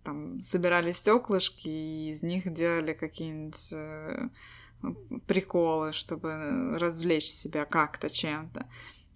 [0.03, 4.29] там собирали стеклышки, и из них делали какие-нибудь э,
[5.27, 8.67] приколы, чтобы развлечь себя как-то чем-то.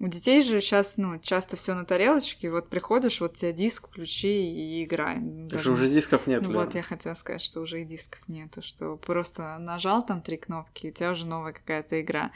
[0.01, 4.51] У детей же сейчас, ну, часто все на тарелочке, вот приходишь, вот тебе диск, включи
[4.51, 5.19] и играй.
[5.21, 8.97] Даже уже дисков нет, Ну вот, я хотела сказать, что уже и дисков нету, что
[8.97, 12.31] просто нажал там три кнопки, и у тебя уже новая какая-то игра.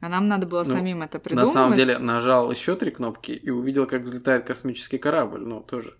[0.00, 1.46] А нам надо было ну, самим это придумать.
[1.46, 5.96] На самом деле, нажал еще три кнопки и увидел, как взлетает космический корабль, ну, тоже.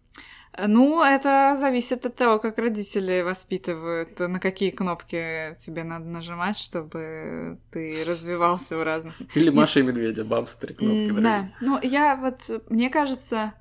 [0.66, 7.58] Ну, это зависит от того, как родители воспитывают, на какие кнопки тебе надо нажимать, чтобы
[7.70, 9.14] ты развивался в разных...
[9.34, 11.22] Или Маша и Медведя, бамстери кнопки, дорогие.
[11.22, 13.54] Да, ну я вот, мне кажется,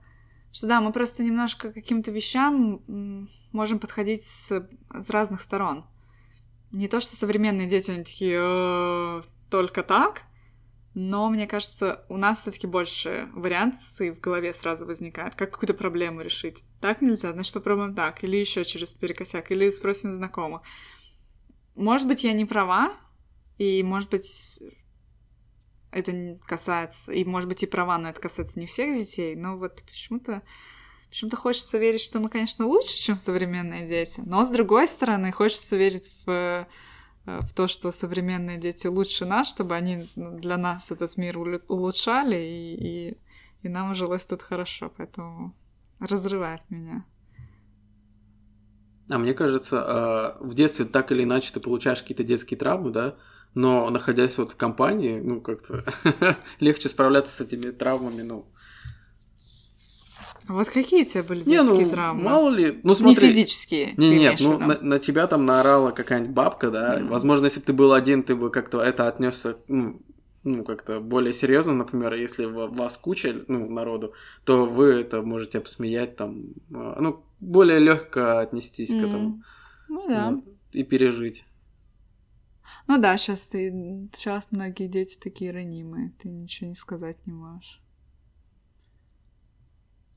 [0.52, 5.86] что да, мы просто немножко каким-то вещам можем подходить с, с разных сторон.
[6.72, 10.24] Не то, что современные дети, они такие «Э, только так,
[10.96, 16.22] но мне кажется, у нас все-таки больше вариаций в голове сразу возникает, как какую-то проблему
[16.22, 16.64] решить.
[16.80, 20.62] Так нельзя, значит попробуем так, или еще через перекосяк, или спросим знакомых.
[21.76, 22.94] Может быть, я не права,
[23.58, 24.64] и может быть,
[25.92, 29.84] это касается, и может быть и права, но это касается не всех детей, но вот
[29.86, 30.44] почему-то
[31.10, 35.76] почему-то хочется верить, что мы, конечно, лучше, чем современные дети, но с другой стороны, хочется
[35.76, 36.68] верить в
[37.26, 43.10] в то, что современные дети лучше нас, чтобы они для нас этот мир улучшали, и,
[43.10, 43.18] и,
[43.64, 45.54] и нам жилось тут хорошо, поэтому
[46.00, 47.06] разрывает меня.
[49.10, 53.16] А мне кажется, э, в детстве так или иначе ты получаешь какие-то детские травмы, да,
[53.54, 55.84] но находясь вот в компании, ну, как-то
[56.60, 58.48] легче справляться с этими травмами, ну,
[60.48, 62.24] вот какие у тебя были детские не, ну, травмы?
[62.24, 63.28] Мало ли, ну смотри.
[63.28, 63.94] Не физические.
[63.98, 67.00] Не, нет, ну на, на тебя там наорала какая-нибудь бабка, да.
[67.00, 67.08] Mm.
[67.08, 70.02] Возможно, если бы ты был один, ты бы как-то это отнесся, ну,
[70.44, 76.16] ну, как-то более серьезно, например, если вас куча, ну, народу, то вы это можете посмеять
[76.16, 79.02] там, а, ну, более легко отнестись mm.
[79.02, 79.44] к этому.
[79.88, 80.32] Ну да.
[80.32, 81.46] Вот, и пережить.
[82.88, 87.82] Ну да, сейчас ты, сейчас многие дети такие ранимые, ты ничего не сказать не можешь.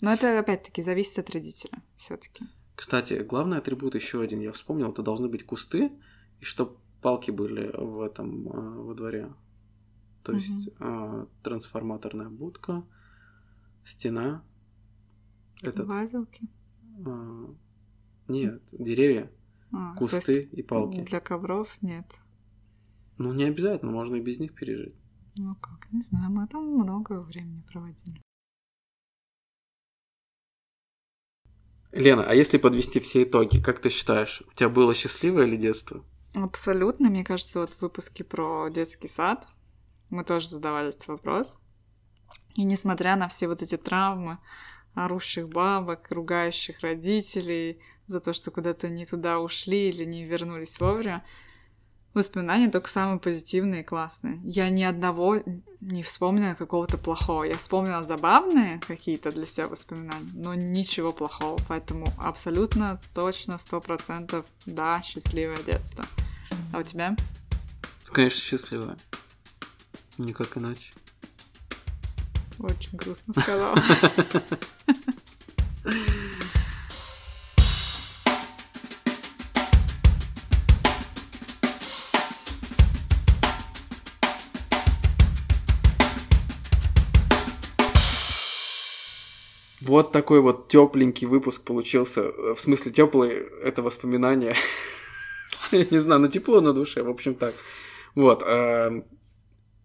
[0.01, 2.44] Но это опять-таки зависит от родителя все-таки.
[2.74, 5.90] Кстати, главный атрибут еще один, я вспомнил, это должны быть кусты,
[6.38, 9.32] и чтоб палки были в этом э, во дворе.
[10.22, 10.40] То угу.
[10.40, 12.84] есть э, трансформаторная будка,
[13.82, 14.44] стена.
[15.61, 16.49] Этот, Вазилки?
[17.05, 17.46] Э,
[18.28, 19.30] нет, деревья,
[19.72, 21.01] а, кусты и палки.
[21.01, 22.07] Для ковров нет.
[23.16, 24.94] Ну, не обязательно, можно и без них пережить.
[25.36, 28.22] Ну как, не знаю, мы там много времени проводили.
[31.93, 36.05] Лена, а если подвести все итоги, как ты считаешь, у тебя было счастливое ли детство?
[36.34, 37.09] Абсолютно.
[37.09, 39.47] Мне кажется, вот в выпуске про детский сад
[40.11, 41.59] мы тоже задавали этот вопрос.
[42.55, 44.39] И несмотря на все вот эти травмы,
[44.95, 51.24] орущих бабок, ругающих родителей за то, что куда-то не туда ушли или не вернулись вовремя,
[52.18, 54.40] воспоминания только самые позитивные и классные.
[54.44, 55.42] Я ни одного
[55.80, 57.44] не вспомнила какого-то плохого.
[57.44, 61.58] Я вспомнила забавные какие-то для себя воспоминания, но ничего плохого.
[61.68, 66.04] Поэтому абсолютно, точно, сто процентов, да, счастливое детство.
[66.72, 67.16] А у тебя?
[68.12, 68.96] Конечно, счастливое.
[70.18, 70.92] Никак иначе.
[72.58, 73.82] Очень грустно сказала.
[89.89, 92.20] Вот такой вот тепленький выпуск получился.
[92.20, 93.30] Э, в смысле, теплый
[93.62, 94.55] это воспоминание.
[95.72, 97.55] Не знаю, но тепло на душе, в общем так.
[98.14, 98.43] Вот.
[98.47, 99.05] Эм,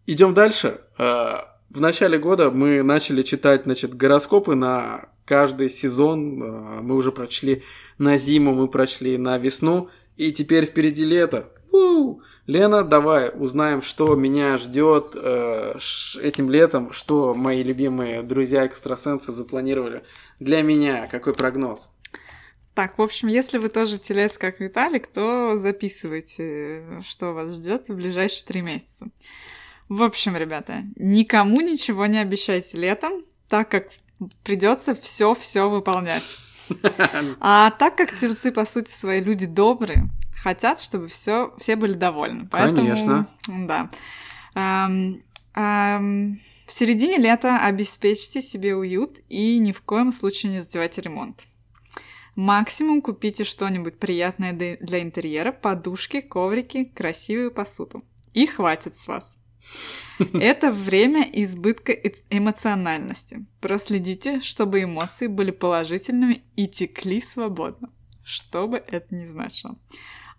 [0.06, 0.82] Идем дальше.
[0.98, 1.38] Э,
[1.70, 6.44] в начале года мы начали читать, значит, гороскопы на каждый сезон.
[6.44, 7.64] Э, мы уже прочли
[7.98, 9.90] на зиму, мы прочли на весну.
[10.18, 11.54] И теперь впереди лето.
[11.72, 12.22] У-у-у!
[12.46, 15.78] Лена, давай узнаем, что меня ждет э,
[16.22, 20.04] этим летом, что мои любимые друзья-экстрасенсы запланировали
[20.40, 21.08] для меня.
[21.08, 21.94] Какой прогноз?
[22.74, 27.96] Так, в общем, если вы тоже телец, как Виталик, то записывайте, что вас ждет в
[27.96, 29.08] ближайшие три месяца.
[29.88, 33.90] В общем, ребята, никому ничего не обещайте летом, так как
[34.44, 36.24] придется все-все выполнять.
[37.40, 40.10] А так как тельцы, по сути, свои люди добрые,
[40.44, 42.48] хотят, чтобы все, все были довольны.
[42.52, 43.28] Поэтому, Конечно.
[43.48, 43.90] Да.
[44.56, 45.24] Эм,
[45.56, 51.44] эм, в середине лета обеспечьте себе уют и ни в коем случае не задевайте ремонт.
[52.36, 58.04] Максимум купите что-нибудь приятное для интерьера, подушки, коврики, красивую посуду.
[58.34, 59.38] И хватит с вас.
[60.34, 61.94] Это время избытка
[62.30, 63.46] эмоциональности.
[63.62, 67.92] Проследите, чтобы эмоции были положительными и текли свободно.
[68.24, 69.78] Что бы это ни значило.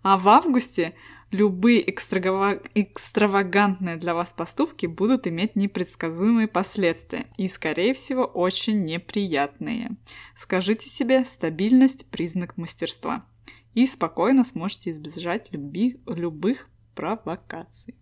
[0.05, 0.93] А в августе
[1.31, 9.97] любые экстравагантные для вас поступки будут иметь непредсказуемые последствия и, скорее всего, очень неприятные.
[10.37, 13.25] Скажите себе «стабильность– признак мастерства»
[13.73, 17.95] и спокойно сможете избежать люби, любых провокаций.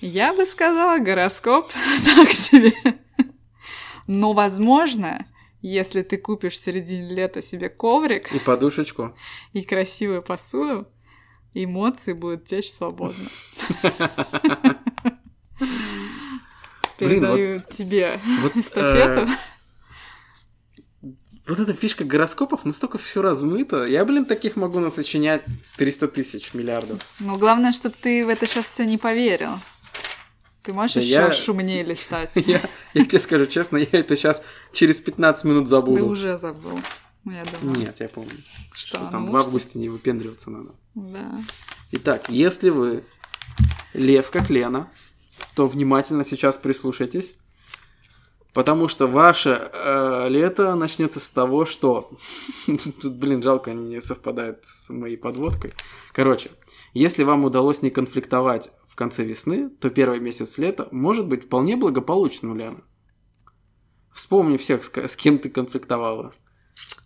[0.00, 1.68] Я бы сказала, гороскоп
[2.04, 2.74] так себе.
[4.06, 5.26] Но, возможно,
[5.68, 9.16] Если ты купишь в середине лета себе коврик И подушечку.
[9.52, 10.86] и красивую посуду,
[11.54, 13.24] эмоции будут течь свободно.
[16.98, 19.28] Передаю тебе Вот, эстафету.
[21.02, 21.10] э,
[21.48, 23.86] вот эта фишка гороскопов настолько все размыто.
[23.86, 25.42] Я, блин, таких могу насочинять
[25.78, 27.00] 300 тысяч миллиардов.
[27.18, 29.58] Но главное, чтобы ты в это сейчас все не поверил.
[30.66, 32.32] Ты можешь Да еще я- шумнее листать.
[32.34, 32.60] Я,
[32.92, 36.06] я тебе скажу честно, я это сейчас через 15 минут Ты забуду.
[36.08, 36.78] уже забыл.
[37.24, 37.78] Я думаю.
[37.80, 38.32] Нет, я помню.
[38.74, 40.70] Что, Что там ну, в августе не выпендриваться надо.
[40.94, 41.38] Да.
[41.92, 43.04] Итак, если вы
[43.94, 44.90] лев, как Лена,
[45.54, 47.34] то внимательно сейчас прислушайтесь,
[48.56, 52.08] потому что ваше э, лето начнется с того, что...
[53.02, 55.74] Тут, блин, жалко, не совпадает с моей подводкой.
[56.14, 56.48] Короче,
[56.94, 61.76] если вам удалось не конфликтовать в конце весны, то первый месяц лета может быть вполне
[61.76, 62.80] благополучным, Лена.
[64.14, 66.32] Вспомни всех, с с кем ты конфликтовала.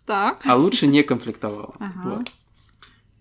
[0.05, 0.39] Так.
[0.45, 1.75] А лучше не конфликтовала.
[1.79, 2.15] Ага.
[2.17, 2.31] Вот.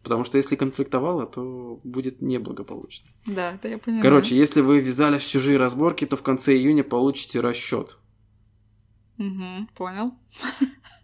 [0.04, 3.08] Потому что если конфликтовала, то будет неблагополучно.
[3.26, 4.02] Да, это я поняла.
[4.02, 7.98] Короче, если вы ввязались в чужие разборки, то в конце июня получите расчет.
[9.20, 10.14] Мгм, понял.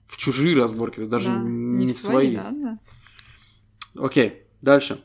[0.07, 2.37] В чужие разборки, это даже Да, не, в свои.
[2.37, 2.79] да, да.
[3.95, 5.05] Окей, дальше.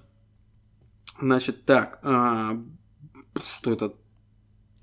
[1.19, 1.99] Значит, так.
[2.03, 2.57] а,
[3.57, 3.93] что это?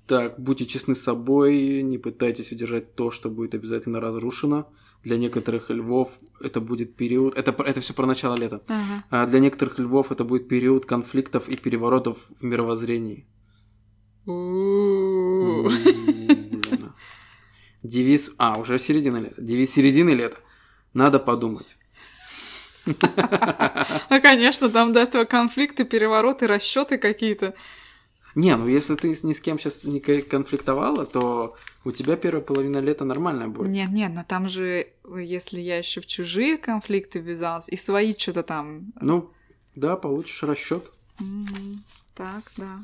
[0.05, 4.71] Так, будьте честны с собой, не пытайтесь удержать то, что будет обязательно разрушено.
[5.03, 7.35] Для некоторых львов это будет период...
[7.35, 8.61] Это, это все про начало лета.
[8.67, 9.03] Ага.
[9.09, 13.25] А для некоторых львов это будет период конфликтов и переворотов в мировоззрении.
[17.83, 18.31] Девиз...
[18.37, 19.41] А, уже середина лета.
[19.41, 20.37] Девиз середины лета.
[20.93, 21.75] Надо подумать.
[24.09, 27.53] А, конечно, там до этого конфликты, перевороты, расчеты какие-то.
[28.35, 32.41] Не, ну если ты ни с кем сейчас не ко- конфликтовала, то у тебя первая
[32.41, 33.69] половина лета нормальная будет.
[33.69, 34.87] Нет, нет, но там же,
[35.17, 38.93] если я еще в чужие конфликты ввязалась, и свои что-то там.
[39.01, 39.31] Ну,
[39.75, 40.83] да, получишь расчет.
[41.19, 41.83] Мгм.
[42.15, 42.79] Так, да.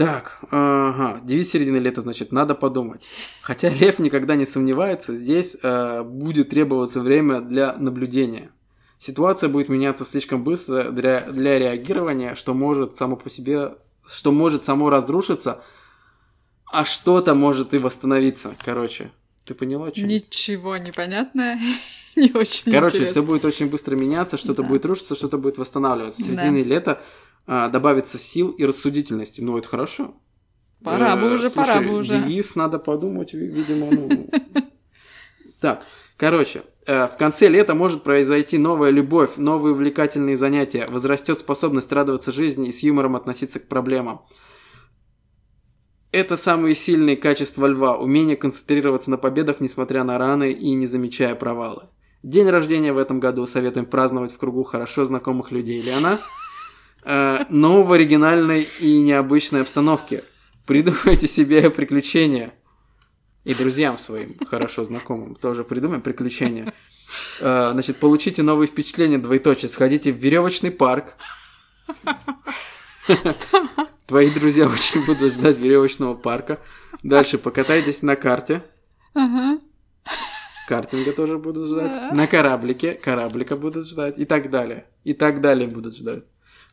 [0.00, 3.06] Так, ага, девиз середины лета, значит, надо подумать.
[3.42, 8.50] Хотя Лев никогда не сомневается, здесь э, будет требоваться время для наблюдения.
[8.98, 13.74] Ситуация будет меняться слишком быстро для, для реагирования, что может само по себе,
[14.06, 15.60] что может само разрушиться,
[16.72, 18.54] а что-то может и восстановиться.
[18.64, 19.10] Короче,
[19.44, 20.06] ты поняла, что?
[20.06, 21.60] Ничего непонятно.
[22.16, 23.06] Не очень Короче, интересно.
[23.20, 24.68] все будет очень быстро меняться, что-то Да.
[24.70, 26.22] будет рушиться, что-то будет восстанавливаться.
[26.22, 26.42] В Да.
[26.42, 27.02] середине лета
[27.52, 29.40] а, добавится сил и рассудительности.
[29.40, 30.14] Ну, это хорошо.
[30.84, 32.22] Пора бы Э, уже, слушай, пора бы уже.
[32.22, 34.30] Девиз надо подумать, ви- видимо, ну.
[35.60, 35.82] Так,
[36.16, 42.30] короче, э, в конце лета может произойти новая любовь, новые увлекательные занятия, возрастет способность радоваться
[42.30, 44.20] жизни и с юмором относиться к проблемам.
[46.12, 51.34] Это самые сильные качества льва, умение концентрироваться на победах, несмотря на раны и не замечая
[51.34, 51.88] провалы.
[52.22, 55.80] День рождения в этом году советуем праздновать в кругу хорошо знакомых людей.
[55.82, 56.20] Лена,
[57.02, 60.24] э, но в оригинальной и необычной обстановке.
[60.66, 62.52] Придумайте себе приключения.
[63.44, 66.74] И друзьям своим, хорошо знакомым, тоже придумаем приключения.
[67.40, 69.68] Э, Значит, получите новые впечатления, двоеточие.
[69.68, 71.16] Сходите в веревочный парк.
[74.06, 76.60] Твои друзья очень будут ждать веревочного парка.
[77.02, 78.62] Дальше покатайтесь на карте.
[80.68, 81.92] Картинга тоже будут ждать.
[81.92, 82.12] Да.
[82.12, 82.94] На кораблике.
[82.94, 84.18] Кораблика будут ждать.
[84.18, 84.86] И так далее.
[85.02, 86.24] И так далее будут ждать.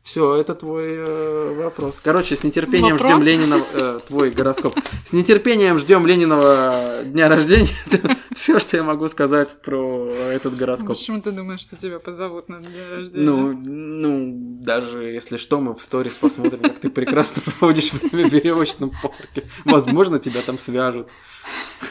[0.04, 2.00] Все, это твой э, вопрос.
[2.02, 3.12] Короче, с нетерпением Вопрос?
[3.12, 3.62] ждем Ленина.
[3.74, 4.74] э, твой гороскоп.
[5.06, 7.68] С нетерпением ждем Лениного дня рождения.
[8.34, 10.98] Все, что я могу сказать про этот гороскоп.
[10.98, 13.26] Почему ты думаешь, что тебя позовут на день рождения?
[13.26, 14.34] Ну, ну,
[14.64, 19.44] даже если что, мы в сторис посмотрим, как ты прекрасно проводишь время в веревочном парке.
[19.66, 21.08] Возможно, тебя там свяжут.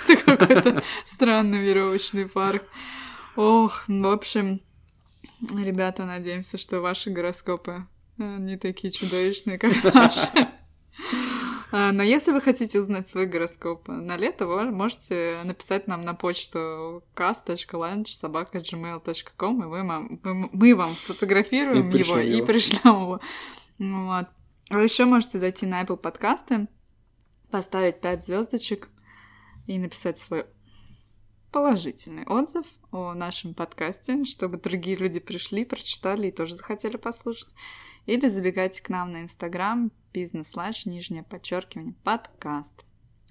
[0.08, 2.62] Это какой-то странный веревочный парк.
[3.36, 4.62] Ох, в общем,
[5.54, 7.84] ребята, надеемся, что ваши гороскопы
[8.18, 10.48] не такие чудовищные, как наши.
[11.72, 16.14] А, Но если вы хотите узнать свой гороскоп на лето, вы можете написать нам на
[16.14, 22.47] почту cast.lunch.gmail.com, и мы вам, мы- мы вам сфотографируем И его пришлем и его.
[22.47, 23.20] пришлем его.
[23.78, 24.26] Вот.
[24.70, 26.66] А еще можете зайти на Apple подкасты,
[27.51, 28.88] поставить 5 звездочек
[29.66, 30.47] и написать свой
[31.52, 37.55] положительный отзыв о нашем подкасте, чтобы другие люди пришли, прочитали и тоже захотели послушать.
[38.06, 42.84] Или забегайте к нам на Инстаграм бизнес-лач, нижнее подчеркивание, подкаст.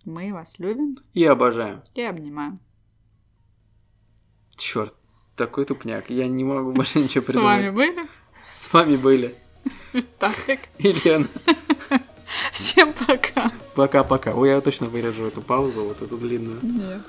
[0.03, 1.81] Мы вас любим И обожаем.
[1.95, 2.59] и обнимаем.
[4.55, 4.93] Черт,
[5.35, 6.09] такой тупняк.
[6.09, 7.47] Я не могу больше ничего С придумать.
[7.47, 8.07] вами были
[8.53, 9.35] С вами были
[10.19, 10.35] так.
[10.77, 11.27] Елена.
[12.51, 13.51] Всем пока.
[13.75, 14.33] Пока-пока.
[14.35, 16.59] Ой, я точно вырежу эту паузу, вот эту длинную.
[16.61, 17.01] Нет.